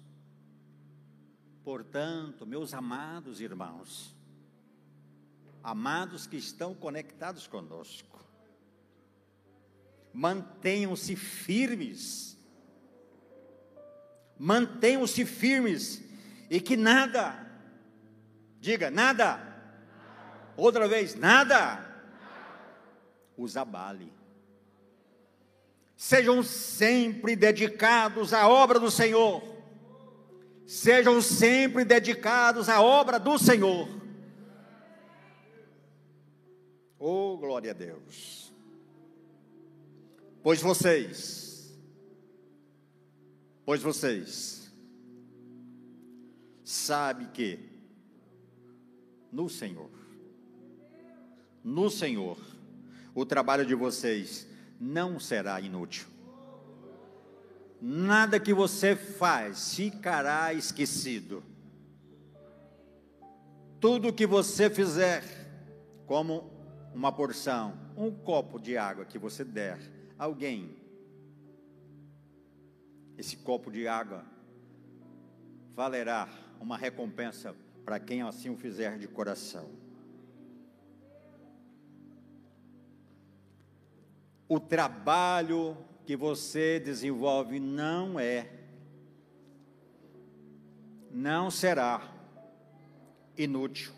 portanto, 1.66 2.46
meus 2.46 2.76
amados 2.76 3.42
irmãos, 3.42 4.16
amados 5.64 6.28
que 6.28 6.38
estão 6.38 6.76
conectados 6.76 7.48
conosco, 7.48 8.24
mantenham-se 10.14 11.16
firmes, 11.16 12.38
mantenham-se 14.38 15.26
firmes, 15.26 16.04
e 16.52 16.62
que 16.62 16.78
nada, 16.78 17.50
diga 18.60 18.92
nada, 18.92 19.40
outra 20.56 20.88
vez, 20.88 21.16
nada, 21.16 21.84
os 23.36 23.58
abale. 23.58 24.14
Sejam 25.98 26.44
sempre 26.44 27.36
dedicados 27.36 28.34
à 28.34 28.48
obra 28.48 28.80
do 28.80 28.92
Senhor. 28.92 29.55
Sejam 30.66 31.22
sempre 31.22 31.86
dedicados 31.86 32.70
à 32.70 32.82
obra 32.82 33.20
do 33.20 33.38
Senhor. 33.38 33.88
Oh, 36.98 37.38
glória 37.38 37.72
a 37.72 37.74
Deus. 37.74 38.52
Pois 40.42 40.62
vocês, 40.62 41.76
pois 43.66 43.82
vocês, 43.82 44.72
sabe 46.64 47.28
que 47.28 47.60
no 49.32 49.50
Senhor, 49.50 49.90
no 51.64 51.90
Senhor, 51.90 52.40
o 53.14 53.26
trabalho 53.26 53.66
de 53.66 53.74
vocês 53.74 54.48
não 54.80 55.20
será 55.20 55.60
inútil. 55.60 56.15
Nada 57.82 58.40
que 58.40 58.54
você 58.54 58.96
faz 58.96 59.76
ficará 59.76 60.54
esquecido. 60.54 61.44
Tudo 63.80 64.14
que 64.14 64.26
você 64.26 64.70
fizer, 64.70 65.24
como 66.08 66.52
uma 66.94 67.12
porção, 67.12 67.78
um 67.96 68.10
copo 68.10 68.60
de 68.60 68.78
água 68.78 69.06
que 69.06 69.20
você 69.20 69.44
der 69.44 69.80
a 70.18 70.24
alguém, 70.24 70.76
esse 73.18 73.38
copo 73.38 73.72
de 73.72 73.88
água 73.88 74.26
valerá 75.74 76.28
uma 76.60 76.78
recompensa 76.78 77.56
para 77.84 78.00
quem 78.00 78.22
assim 78.22 78.50
o 78.50 78.58
fizer 78.58 78.98
de 78.98 79.08
coração. 79.08 79.86
o 84.48 84.60
trabalho 84.60 85.76
que 86.06 86.16
você 86.16 86.80
desenvolve 86.80 87.60
não 87.60 88.20
é 88.20 88.52
não 91.12 91.50
será 91.50 92.14
inútil. 93.38 93.94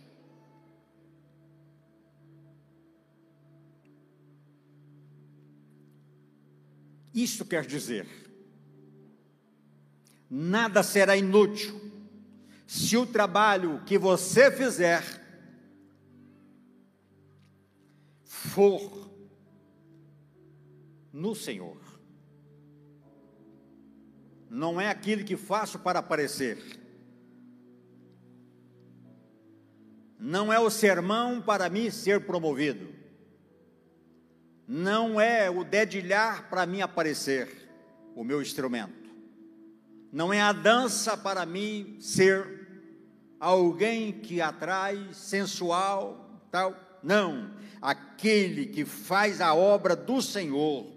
Isso 7.14 7.44
quer 7.44 7.66
dizer, 7.66 8.08
nada 10.30 10.84
será 10.84 11.18
inútil 11.18 11.82
se 12.68 12.96
o 12.96 13.08
trabalho 13.08 13.82
que 13.86 13.98
você 13.98 14.52
fizer 14.52 15.02
for 18.24 19.10
no 21.12 21.34
Senhor. 21.34 21.87
Não 24.50 24.80
é 24.80 24.90
aquilo 24.90 25.24
que 25.24 25.36
faço 25.36 25.80
para 25.80 26.00
aparecer. 26.00 26.58
Não 30.20 30.52
é 30.52 30.60
o 30.60 30.70
sermão 30.70 31.42
para 31.42 31.70
mim 31.70 31.90
ser 31.90 32.26
promovido. 32.26 32.88
Não 34.68 35.22
é 35.22 35.50
o 35.50 35.64
dedilhar 35.64 36.50
para 36.50 36.66
mim 36.66 36.82
aparecer 36.82 37.70
o 38.16 38.24
meu 38.24 38.42
instrumento. 38.42 39.08
Não 40.12 40.34
é 40.34 40.42
a 40.42 40.52
dança 40.52 41.16
para 41.16 41.46
mim 41.46 41.98
ser 42.00 42.68
alguém 43.40 44.12
que 44.12 44.42
atrai, 44.42 45.10
sensual, 45.14 46.42
tal. 46.50 46.76
Não, 47.04 47.54
aquele 47.82 48.66
que 48.66 48.84
faz 48.84 49.40
a 49.40 49.54
obra 49.54 49.96
do 49.96 50.22
Senhor 50.22 50.97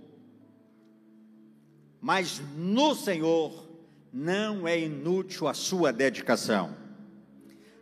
mas 2.01 2.41
no 2.57 2.95
Senhor 2.95 3.69
não 4.13 4.67
é 4.67 4.79
inútil 4.79 5.47
a 5.47 5.55
sua 5.55 5.93
dedicação. 5.93 6.75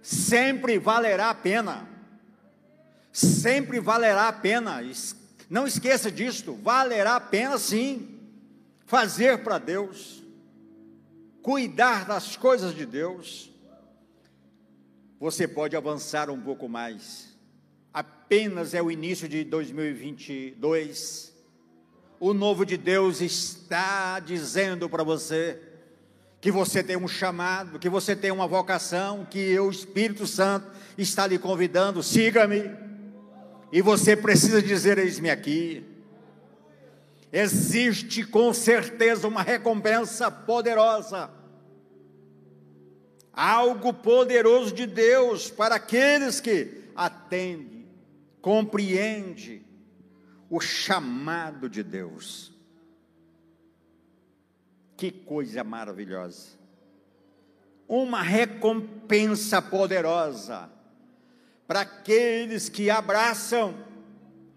Sempre 0.02 0.78
valerá 0.78 1.30
a 1.30 1.34
pena. 1.34 1.88
Sempre 3.12 3.80
valerá 3.80 4.28
a 4.28 4.32
pena. 4.32 4.80
Não 5.48 5.66
esqueça 5.66 6.10
disto, 6.10 6.54
valerá 6.54 7.16
a 7.16 7.20
pena 7.20 7.58
sim 7.58 8.16
fazer 8.84 9.44
para 9.44 9.58
Deus, 9.58 10.22
cuidar 11.42 12.06
das 12.06 12.36
coisas 12.36 12.74
de 12.74 12.86
Deus. 12.86 13.50
Você 15.20 15.46
pode 15.46 15.76
avançar 15.76 16.30
um 16.30 16.40
pouco 16.40 16.68
mais. 16.68 17.36
Apenas 17.92 18.72
é 18.72 18.82
o 18.82 18.90
início 18.90 19.28
de 19.28 19.44
2022 19.44 21.37
o 22.20 22.34
novo 22.34 22.66
de 22.66 22.76
Deus 22.76 23.20
está 23.20 24.18
dizendo 24.20 24.88
para 24.88 25.02
você 25.02 25.60
que 26.40 26.50
você 26.50 26.82
tem 26.82 26.96
um 26.96 27.08
chamado, 27.08 27.78
que 27.78 27.88
você 27.88 28.14
tem 28.14 28.30
uma 28.30 28.46
vocação, 28.46 29.24
que 29.24 29.58
o 29.58 29.70
Espírito 29.70 30.26
Santo 30.26 30.68
está 30.96 31.26
lhe 31.26 31.38
convidando, 31.38 32.02
siga-me. 32.02 32.70
E 33.72 33.82
você 33.82 34.16
precisa 34.16 34.62
dizer: 34.62 34.98
Eis-me 34.98 35.30
aqui. 35.30 35.84
Existe 37.32 38.24
com 38.24 38.52
certeza 38.54 39.28
uma 39.28 39.42
recompensa 39.42 40.30
poderosa, 40.30 41.30
algo 43.32 43.92
poderoso 43.92 44.72
de 44.72 44.86
Deus 44.86 45.50
para 45.50 45.74
aqueles 45.74 46.40
que 46.40 46.84
atendem, 46.96 47.86
compreendem 48.40 49.67
o 50.50 50.60
chamado 50.60 51.68
de 51.68 51.82
Deus. 51.82 52.52
Que 54.96 55.10
coisa 55.10 55.62
maravilhosa! 55.62 56.58
Uma 57.86 58.22
recompensa 58.22 59.62
poderosa 59.62 60.70
para 61.66 61.82
aqueles 61.82 62.68
que 62.68 62.90
abraçam 62.90 63.74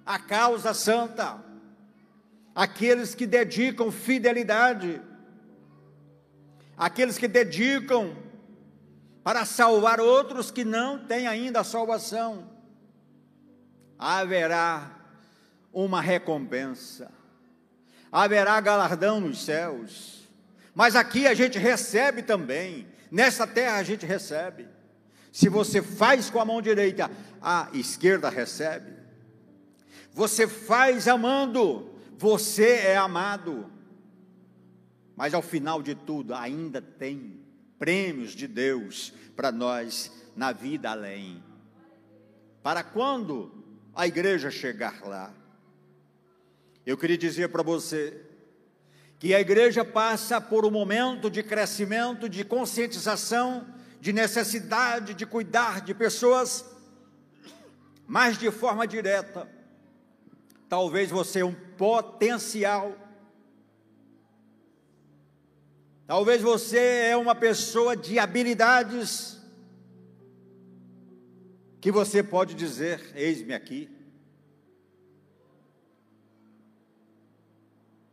a 0.06 0.18
causa 0.18 0.74
santa, 0.74 1.44
aqueles 2.56 3.14
que 3.14 3.26
dedicam 3.26 3.92
fidelidade, 3.92 5.02
aqueles 6.78 7.18
que 7.18 7.28
dedicam 7.28 8.16
para 9.24 9.46
salvar 9.46 10.00
outros 10.00 10.50
que 10.50 10.66
não 10.66 11.06
têm 11.06 11.28
ainda 11.28 11.60
a 11.60 11.64
salvação. 11.64 12.50
Haverá 13.98 15.01
uma 15.74 16.02
recompensa. 16.02 17.12
Haverá 18.12 18.60
galardão 18.60 19.20
nos 19.20 19.44
céus. 19.44 20.28
Mas 20.74 20.96
aqui 20.96 21.28
a 21.28 21.34
gente 21.34 21.58
recebe 21.58 22.22
também. 22.22 22.88
Nessa 23.10 23.46
terra 23.46 23.78
a 23.78 23.84
gente 23.84 24.06
recebe. 24.06 24.68
Se 25.32 25.48
você 25.48 25.82
faz 25.82 26.30
com 26.30 26.40
a 26.40 26.46
mão 26.46 26.62
direita, 26.62 27.10
a 27.42 27.70
esquerda 27.74 28.30
recebe. 28.30 28.92
Você 30.14 30.46
faz 30.46 31.08
amando, 31.08 31.90
você 32.18 32.76
é 32.76 32.98
amado. 32.98 33.72
Mas 35.16 35.34
ao 35.34 35.42
final 35.42 35.82
de 35.82 35.96
tudo, 35.96 36.34
ainda 36.34 36.82
tem 36.82 37.40
prêmios 37.80 38.32
de 38.32 38.48
Deus 38.48 39.14
para 39.36 39.52
nós 39.52 40.12
na 40.36 40.52
vida 40.52 40.90
além. 40.90 41.42
Para 42.62 42.84
quando 42.84 43.64
a 43.96 44.06
igreja 44.06 44.52
chegar 44.52 45.02
lá? 45.04 45.34
Eu 46.86 46.98
queria 46.98 47.18
dizer 47.18 47.50
para 47.50 47.62
você 47.62 48.22
que 49.20 49.36
a 49.36 49.40
igreja 49.40 49.86
passa 49.86 50.42
por 50.42 50.66
um 50.66 50.72
momento 50.72 51.30
de 51.30 51.44
crescimento, 51.44 52.28
de 52.28 52.44
conscientização, 52.44 53.68
de 54.00 54.12
necessidade 54.12 55.14
de 55.14 55.28
cuidar 55.28 55.82
de 55.82 55.94
pessoas, 55.94 56.66
mas 58.08 58.36
de 58.36 58.50
forma 58.50 58.88
direta. 58.88 59.48
Talvez 60.68 61.12
você 61.12 61.42
é 61.42 61.46
um 61.46 61.54
potencial. 61.54 62.96
Talvez 66.08 66.42
você 66.42 66.80
é 66.80 67.16
uma 67.16 67.36
pessoa 67.36 67.96
de 67.96 68.18
habilidades 68.18 69.40
que 71.80 71.92
você 71.92 72.24
pode 72.24 72.56
dizer: 72.56 73.12
eis-me 73.14 73.54
aqui. 73.54 74.01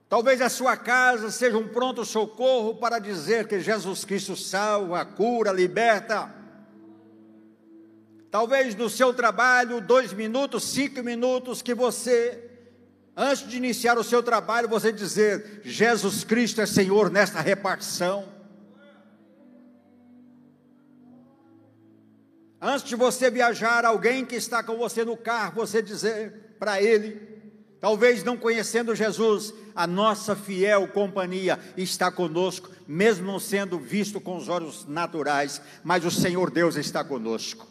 Talvez 0.08 0.40
a 0.40 0.48
sua 0.48 0.74
casa 0.74 1.30
seja 1.30 1.58
um 1.58 1.68
pronto 1.68 2.02
socorro 2.02 2.76
para 2.76 2.98
dizer 2.98 3.46
que 3.46 3.60
Jesus 3.60 4.06
Cristo 4.06 4.34
salva, 4.34 5.04
cura, 5.04 5.52
liberta. 5.52 6.34
Talvez 8.30 8.74
no 8.74 8.88
seu 8.88 9.12
trabalho, 9.12 9.82
dois 9.82 10.14
minutos, 10.14 10.64
cinco 10.64 11.02
minutos, 11.02 11.60
que 11.60 11.74
você, 11.74 12.42
antes 13.14 13.46
de 13.46 13.58
iniciar 13.58 13.98
o 13.98 14.04
seu 14.04 14.22
trabalho, 14.22 14.66
você 14.66 14.90
dizer: 14.90 15.60
Jesus 15.62 16.24
Cristo 16.24 16.62
é 16.62 16.66
Senhor 16.66 17.10
nesta 17.10 17.40
repartição. 17.40 18.26
Antes 22.60 22.88
de 22.88 22.96
você 22.96 23.30
viajar, 23.30 23.84
alguém 23.84 24.24
que 24.24 24.36
está 24.36 24.62
com 24.62 24.76
você 24.78 25.04
no 25.04 25.18
carro, 25.18 25.56
você 25.56 25.82
dizer 25.82 26.56
para 26.58 26.80
ele: 26.82 27.37
Talvez 27.80 28.24
não 28.24 28.36
conhecendo 28.36 28.94
Jesus, 28.94 29.54
a 29.74 29.86
nossa 29.86 30.34
fiel 30.34 30.88
companhia 30.88 31.58
está 31.76 32.10
conosco, 32.10 32.70
mesmo 32.88 33.26
não 33.26 33.38
sendo 33.38 33.78
visto 33.78 34.20
com 34.20 34.36
os 34.36 34.48
olhos 34.48 34.84
naturais, 34.86 35.62
mas 35.84 36.04
o 36.04 36.10
Senhor 36.10 36.50
Deus 36.50 36.74
está 36.74 37.04
conosco. 37.04 37.68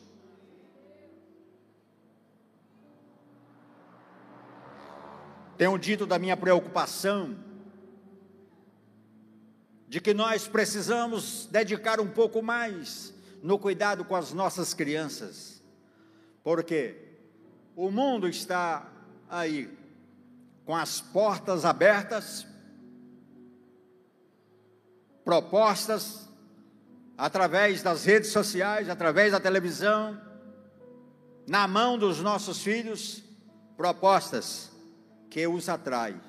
Tenho 5.57 5.77
dito 5.77 6.05
da 6.05 6.17
minha 6.17 6.37
preocupação, 6.37 7.35
de 9.89 9.99
que 9.99 10.13
nós 10.13 10.47
precisamos 10.47 11.47
dedicar 11.51 11.99
um 11.99 12.07
pouco 12.07 12.41
mais 12.41 13.13
no 13.41 13.57
cuidado 13.57 14.05
com 14.05 14.15
as 14.15 14.31
nossas 14.31 14.73
crianças, 14.73 15.61
porque 16.43 16.95
o 17.75 17.89
mundo 17.89 18.27
está 18.27 18.89
aí 19.29 19.69
com 20.67 20.75
as 20.75 20.99
portas 20.99 21.63
abertas, 21.63 22.45
propostas 25.23 26.27
através 27.17 27.81
das 27.81 28.03
redes 28.03 28.31
sociais, 28.31 28.89
através 28.89 29.31
da 29.31 29.39
televisão, 29.39 30.21
na 31.47 31.69
mão 31.69 31.97
dos 31.97 32.19
nossos 32.19 32.61
filhos, 32.61 33.23
propostas 33.77 34.69
que 35.29 35.47
os 35.47 35.69
atrai, 35.69 36.19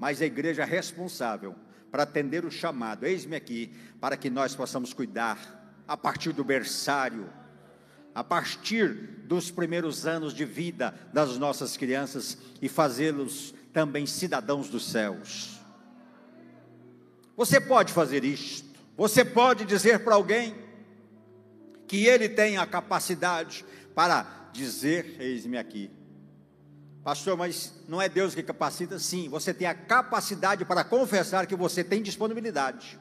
mas 0.00 0.20
a 0.20 0.26
igreja 0.26 0.62
é 0.62 0.66
responsável 0.66 1.54
para 1.88 2.02
atender 2.02 2.44
o 2.44 2.50
chamado. 2.50 3.06
Eis-me 3.06 3.36
aqui 3.36 3.72
para 4.00 4.16
que 4.16 4.28
nós 4.28 4.52
possamos 4.52 4.92
cuidar 4.92 5.38
a 5.86 5.96
partir 5.96 6.32
do 6.32 6.42
berçário, 6.42 7.30
a 8.12 8.24
partir 8.24 8.88
dos 9.28 9.48
primeiros 9.48 10.08
anos 10.08 10.34
de 10.34 10.44
vida 10.44 10.92
das 11.12 11.38
nossas 11.38 11.76
crianças 11.76 12.36
e 12.60 12.68
fazê-los 12.68 13.54
também 13.76 14.06
cidadãos 14.06 14.70
dos 14.70 14.90
céus. 14.90 15.60
Você 17.36 17.60
pode 17.60 17.92
fazer 17.92 18.24
isto. 18.24 18.66
Você 18.96 19.22
pode 19.22 19.66
dizer 19.66 20.02
para 20.02 20.14
alguém: 20.14 20.56
que 21.86 22.06
ele 22.06 22.26
tem 22.26 22.56
a 22.56 22.66
capacidade 22.66 23.66
para 23.94 24.48
dizer: 24.50 25.20
Eis-me 25.20 25.58
aqui. 25.58 25.90
Pastor, 27.04 27.36
mas 27.36 27.74
não 27.86 28.00
é 28.00 28.08
Deus 28.08 28.34
que 28.34 28.42
capacita? 28.42 28.98
Sim, 28.98 29.28
você 29.28 29.52
tem 29.52 29.68
a 29.68 29.74
capacidade 29.74 30.64
para 30.64 30.82
confessar 30.82 31.46
que 31.46 31.54
você 31.54 31.84
tem 31.84 32.02
disponibilidade. 32.02 32.98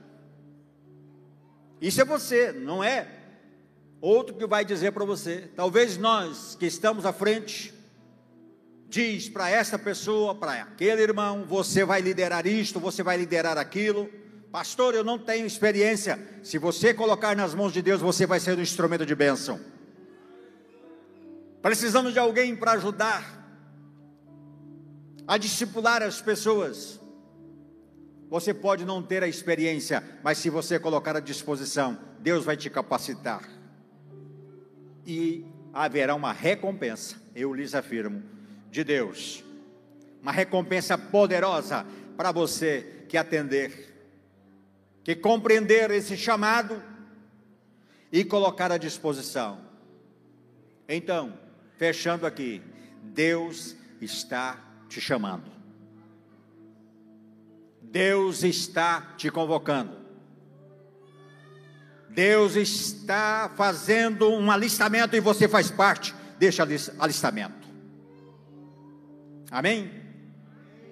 Isso 1.80 2.02
é 2.02 2.06
você, 2.06 2.52
não 2.52 2.84
é 2.84 3.08
outro 4.02 4.36
que 4.36 4.46
vai 4.46 4.66
dizer 4.66 4.92
para 4.92 5.06
você. 5.06 5.50
Talvez 5.56 5.96
nós 5.96 6.54
que 6.60 6.66
estamos 6.66 7.06
à 7.06 7.14
frente, 7.14 7.74
diz 8.96 9.28
para 9.28 9.50
essa 9.50 9.78
pessoa, 9.78 10.34
para 10.34 10.62
aquele 10.62 11.02
irmão, 11.02 11.44
você 11.46 11.84
vai 11.84 12.00
liderar 12.00 12.48
isto, 12.48 12.80
você 12.80 13.04
vai 13.04 13.18
liderar 13.18 13.58
aquilo. 13.58 14.10
Pastor, 14.50 14.96
eu 14.96 15.04
não 15.04 15.20
tenho 15.20 15.46
experiência. 15.46 16.18
Se 16.42 16.58
você 16.58 16.94
colocar 16.94 17.36
nas 17.36 17.54
mãos 17.54 17.74
de 17.74 17.82
Deus, 17.82 18.00
você 18.00 18.26
vai 18.26 18.40
ser 18.40 18.58
um 18.58 18.62
instrumento 18.62 19.06
de 19.06 19.14
bênção. 19.14 19.60
Precisamos 21.62 22.14
de 22.14 22.20
alguém 22.20 22.56
para 22.56 22.72
ajudar 22.74 23.22
a 25.28 25.38
discipular 25.38 26.02
as 26.02 26.22
pessoas. 26.22 26.98
Você 28.30 28.54
pode 28.54 28.86
não 28.86 29.04
ter 29.04 29.22
a 29.24 29.28
experiência, 29.28 30.02
mas 30.24 30.38
se 30.38 30.50
você 30.50 30.80
colocar 30.80 31.18
à 31.18 31.20
disposição, 31.20 32.00
Deus 32.20 32.46
vai 32.46 32.56
te 32.56 32.70
capacitar. 32.70 33.44
E 35.06 35.46
haverá 35.74 36.16
uma 36.16 36.32
recompensa, 36.32 37.18
eu 37.36 37.54
lhes 37.54 37.76
afirmo, 37.76 38.35
de 38.76 38.84
Deus. 38.84 39.42
Uma 40.22 40.34
recompensa 40.34 40.98
poderosa 40.98 41.86
para 42.18 42.32
você 42.32 43.06
que 43.08 43.18
atender, 43.18 43.94
que 45.02 45.16
compreender 45.16 45.92
esse 45.92 46.18
chamado 46.18 46.84
e 48.12 48.26
colocar 48.26 48.72
à 48.74 48.78
disposição. 48.78 49.62
Então, 50.90 51.40
fechando 51.78 52.26
aqui, 52.26 52.62
Deus 53.02 53.78
está 54.02 54.60
te 54.90 55.00
chamando. 55.00 55.50
Deus 57.82 58.44
está 58.44 59.14
te 59.16 59.32
convocando. 59.32 60.04
Deus 62.10 62.56
está 62.56 63.52
fazendo 63.56 64.30
um 64.30 64.52
alistamento 64.52 65.16
e 65.16 65.22
você 65.22 65.48
faz 65.48 65.72
parte 65.72 66.14
deste 66.38 66.62
alistamento. 67.00 67.65
Amém? 69.56 69.90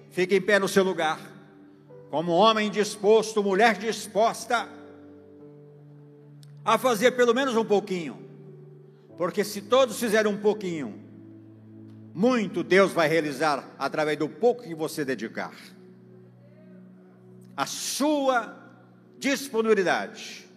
Fique 0.09 0.37
em 0.37 0.41
pé 0.41 0.57
no 0.57 0.69
seu 0.69 0.85
lugar, 0.85 1.19
como 2.09 2.31
homem 2.31 2.71
disposto, 2.71 3.43
mulher 3.43 3.77
disposta 3.77 4.69
a 6.63 6.77
fazer 6.77 7.11
pelo 7.11 7.33
menos 7.33 7.57
um 7.57 7.65
pouquinho, 7.65 8.25
porque 9.17 9.43
se 9.43 9.63
todos 9.63 9.99
fizerem 9.99 10.31
um 10.31 10.37
pouquinho, 10.37 10.97
muito 12.13 12.63
Deus 12.63 12.93
vai 12.93 13.09
realizar 13.09 13.69
através 13.77 14.17
do 14.17 14.29
pouco 14.29 14.63
que 14.63 14.73
você 14.73 15.03
dedicar. 15.03 15.53
A 17.57 17.65
sua 17.65 18.57
disponibilidade, 19.19 20.49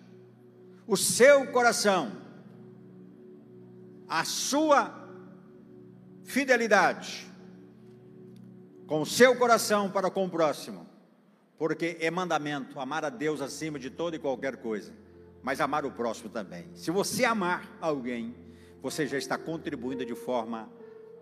o 0.86 0.96
seu 0.96 1.44
coração, 1.48 2.12
a 4.08 4.24
sua 4.24 4.94
fidelidade, 6.22 7.34
com 8.86 9.00
o 9.00 9.06
seu 9.06 9.34
coração 9.36 9.90
para 9.90 10.10
com 10.10 10.24
o 10.26 10.30
próximo, 10.30 10.86
porque 11.58 11.96
é 12.00 12.10
mandamento 12.10 12.78
amar 12.78 13.04
a 13.04 13.08
Deus 13.08 13.40
acima 13.40 13.78
de 13.78 13.90
toda 13.90 14.16
e 14.16 14.18
qualquer 14.18 14.56
coisa, 14.56 14.92
mas 15.42 15.60
amar 15.60 15.84
o 15.84 15.90
próximo 15.90 16.28
também. 16.28 16.68
Se 16.74 16.90
você 16.90 17.24
amar 17.24 17.76
alguém, 17.80 18.34
você 18.82 19.06
já 19.06 19.18
está 19.18 19.36
contribuindo 19.36 20.04
de 20.04 20.14
forma 20.14 20.68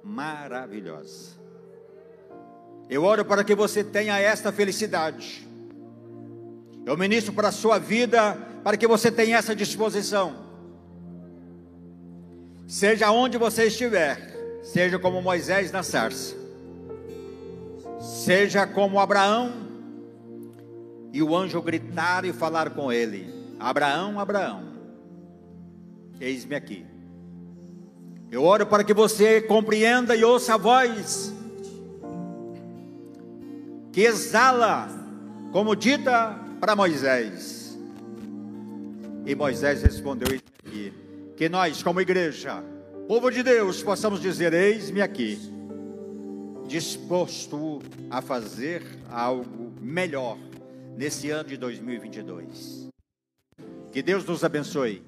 maravilhosa. 0.03 1.43
Eu 2.89 3.03
oro 3.05 3.25
para 3.25 3.43
que 3.43 3.55
você 3.55 3.83
tenha 3.83 4.19
esta 4.19 4.53
felicidade. 4.53 5.49
Eu 6.85 6.99
ministro 6.99 7.33
para 7.33 7.49
a 7.49 7.53
sua 7.53 7.79
vida, 7.79 8.35
para 8.63 8.77
que 8.77 8.87
você 8.87 9.11
tenha 9.11 9.39
essa 9.39 9.57
disposição. 9.57 10.45
Seja 12.67 13.11
onde 13.11 13.39
você 13.39 13.67
estiver, 13.67 14.61
seja 14.63 14.99
como 14.99 15.23
Moisés 15.23 15.73
na 15.73 15.83
sarça, 15.83 16.37
seja 18.15 18.65
como 18.65 19.01
Abraão, 19.01 19.53
e 21.13 21.21
o 21.21 21.37
anjo 21.37 21.61
gritar 21.61 22.25
e 22.25 22.33
falar 22.33 22.71
com 22.71 22.93
ele: 22.93 23.27
Abraão, 23.59 24.21
Abraão, 24.21 24.63
eis-me 26.21 26.55
aqui. 26.55 26.87
Eu 28.31 28.45
oro 28.45 28.67
para 28.67 28.85
que 28.85 28.95
você 28.95 29.41
compreenda 29.41 30.15
e 30.17 30.25
ouça 30.25 30.55
a 30.55 30.57
voz 30.57 31.33
que 33.93 34.03
exala, 34.03 34.89
como 35.53 35.77
dita 35.77 36.39
para 36.61 36.75
Moisés. 36.75 37.79
E 39.27 39.35
Moisés 39.35 39.83
respondeu 39.83 40.41
que 41.37 41.49
nós, 41.49 41.83
como 41.83 42.01
igreja, 42.01 42.63
povo 43.09 43.31
de 43.31 43.43
Deus, 43.43 43.83
possamos 43.83 44.21
dizer: 44.21 44.53
Eis-me 44.53 45.01
aqui, 45.03 45.39
disposto 46.67 47.81
a 48.11 48.21
fazer 48.21 48.83
algo 49.11 49.73
melhor 49.81 50.39
nesse 50.97 51.31
ano 51.31 51.49
de 51.49 51.57
2022. 51.57 52.89
Que 53.93 54.03
Deus 54.03 54.25
nos 54.25 54.43
abençoe. 54.43 55.03